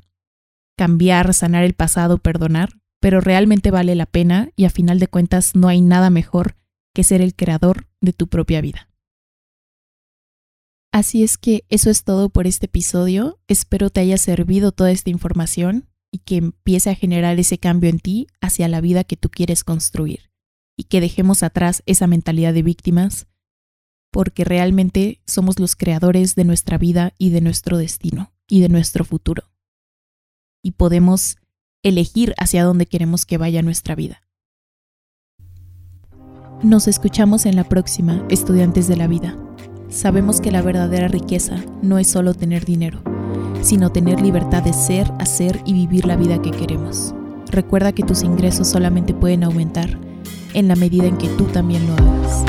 cambiar, 0.78 1.34
sanar 1.34 1.64
el 1.64 1.74
pasado, 1.74 2.18
perdonar, 2.18 2.80
pero 3.00 3.22
realmente 3.22 3.72
vale 3.72 3.96
la 3.96 4.06
pena 4.06 4.52
y 4.56 4.66
a 4.66 4.70
final 4.70 5.00
de 5.00 5.08
cuentas 5.08 5.56
no 5.56 5.68
hay 5.68 5.82
nada 5.82 6.10
mejor 6.10 6.56
que 6.94 7.04
ser 7.04 7.22
el 7.22 7.36
creador 7.36 7.88
de 8.02 8.14
tu 8.14 8.28
propia 8.28 8.62
vida. 8.62 8.90
Así 10.92 11.24
es 11.24 11.38
que 11.38 11.66
eso 11.70 11.90
es 11.90 12.04
todo 12.04 12.30
por 12.30 12.48
este 12.48 12.66
episodio. 12.66 13.40
Espero 13.48 13.90
te 13.90 14.00
haya 14.00 14.18
servido 14.18 14.72
toda 14.72 14.92
esta 14.92 15.10
información 15.10 15.88
y 16.12 16.20
que 16.20 16.38
empiece 16.38 16.90
a 16.90 16.96
generar 16.96 17.40
ese 17.40 17.60
cambio 17.60 17.90
en 17.90 18.00
ti 18.00 18.28
hacia 18.42 18.68
la 18.68 18.82
vida 18.82 19.04
que 19.04 19.16
tú 19.16 19.30
quieres 19.30 19.64
construir 19.64 20.32
y 20.76 20.86
que 20.86 21.02
dejemos 21.02 21.44
atrás 21.44 21.84
esa 21.86 22.08
mentalidad 22.08 22.54
de 22.54 22.64
víctimas 22.64 23.28
porque 24.12 24.44
realmente 24.44 25.22
somos 25.28 25.60
los 25.60 25.76
creadores 25.76 26.34
de 26.34 26.46
nuestra 26.46 26.78
vida 26.80 27.14
y 27.18 27.30
de 27.30 27.42
nuestro 27.42 27.78
destino 27.78 28.34
y 28.48 28.62
de 28.62 28.70
nuestro 28.70 29.06
futuro. 29.06 29.44
Y 30.64 30.72
podemos 30.72 31.38
elegir 31.84 32.34
hacia 32.38 32.64
dónde 32.64 32.86
queremos 32.86 33.26
que 33.26 33.38
vaya 33.38 33.62
nuestra 33.62 33.96
vida. 33.96 34.22
Nos 36.62 36.88
escuchamos 36.88 37.46
en 37.46 37.56
la 37.56 37.64
próxima, 37.64 38.26
estudiantes 38.30 38.88
de 38.88 38.98
la 38.98 39.08
vida. 39.08 39.38
Sabemos 39.88 40.42
que 40.42 40.52
la 40.52 40.62
verdadera 40.62 41.08
riqueza 41.08 41.56
no 41.82 41.98
es 41.98 42.08
solo 42.08 42.34
tener 42.34 42.66
dinero, 42.66 43.02
sino 43.62 43.92
tener 43.92 44.22
libertad 44.22 44.62
de 44.62 44.74
ser, 44.74 45.10
hacer 45.20 45.62
y 45.66 45.74
vivir 45.74 46.06
la 46.06 46.18
vida 46.18 46.42
que 46.42 46.52
queremos. 46.52 47.16
Recuerda 47.48 47.94
que 47.94 48.04
tus 48.04 48.24
ingresos 48.24 48.68
solamente 48.68 49.14
pueden 49.14 49.44
aumentar 49.44 49.98
en 50.54 50.68
la 50.68 50.76
medida 50.76 51.06
en 51.06 51.18
que 51.18 51.30
tú 51.30 51.46
también 51.46 51.88
lo 51.88 51.94
hagas. 51.94 52.44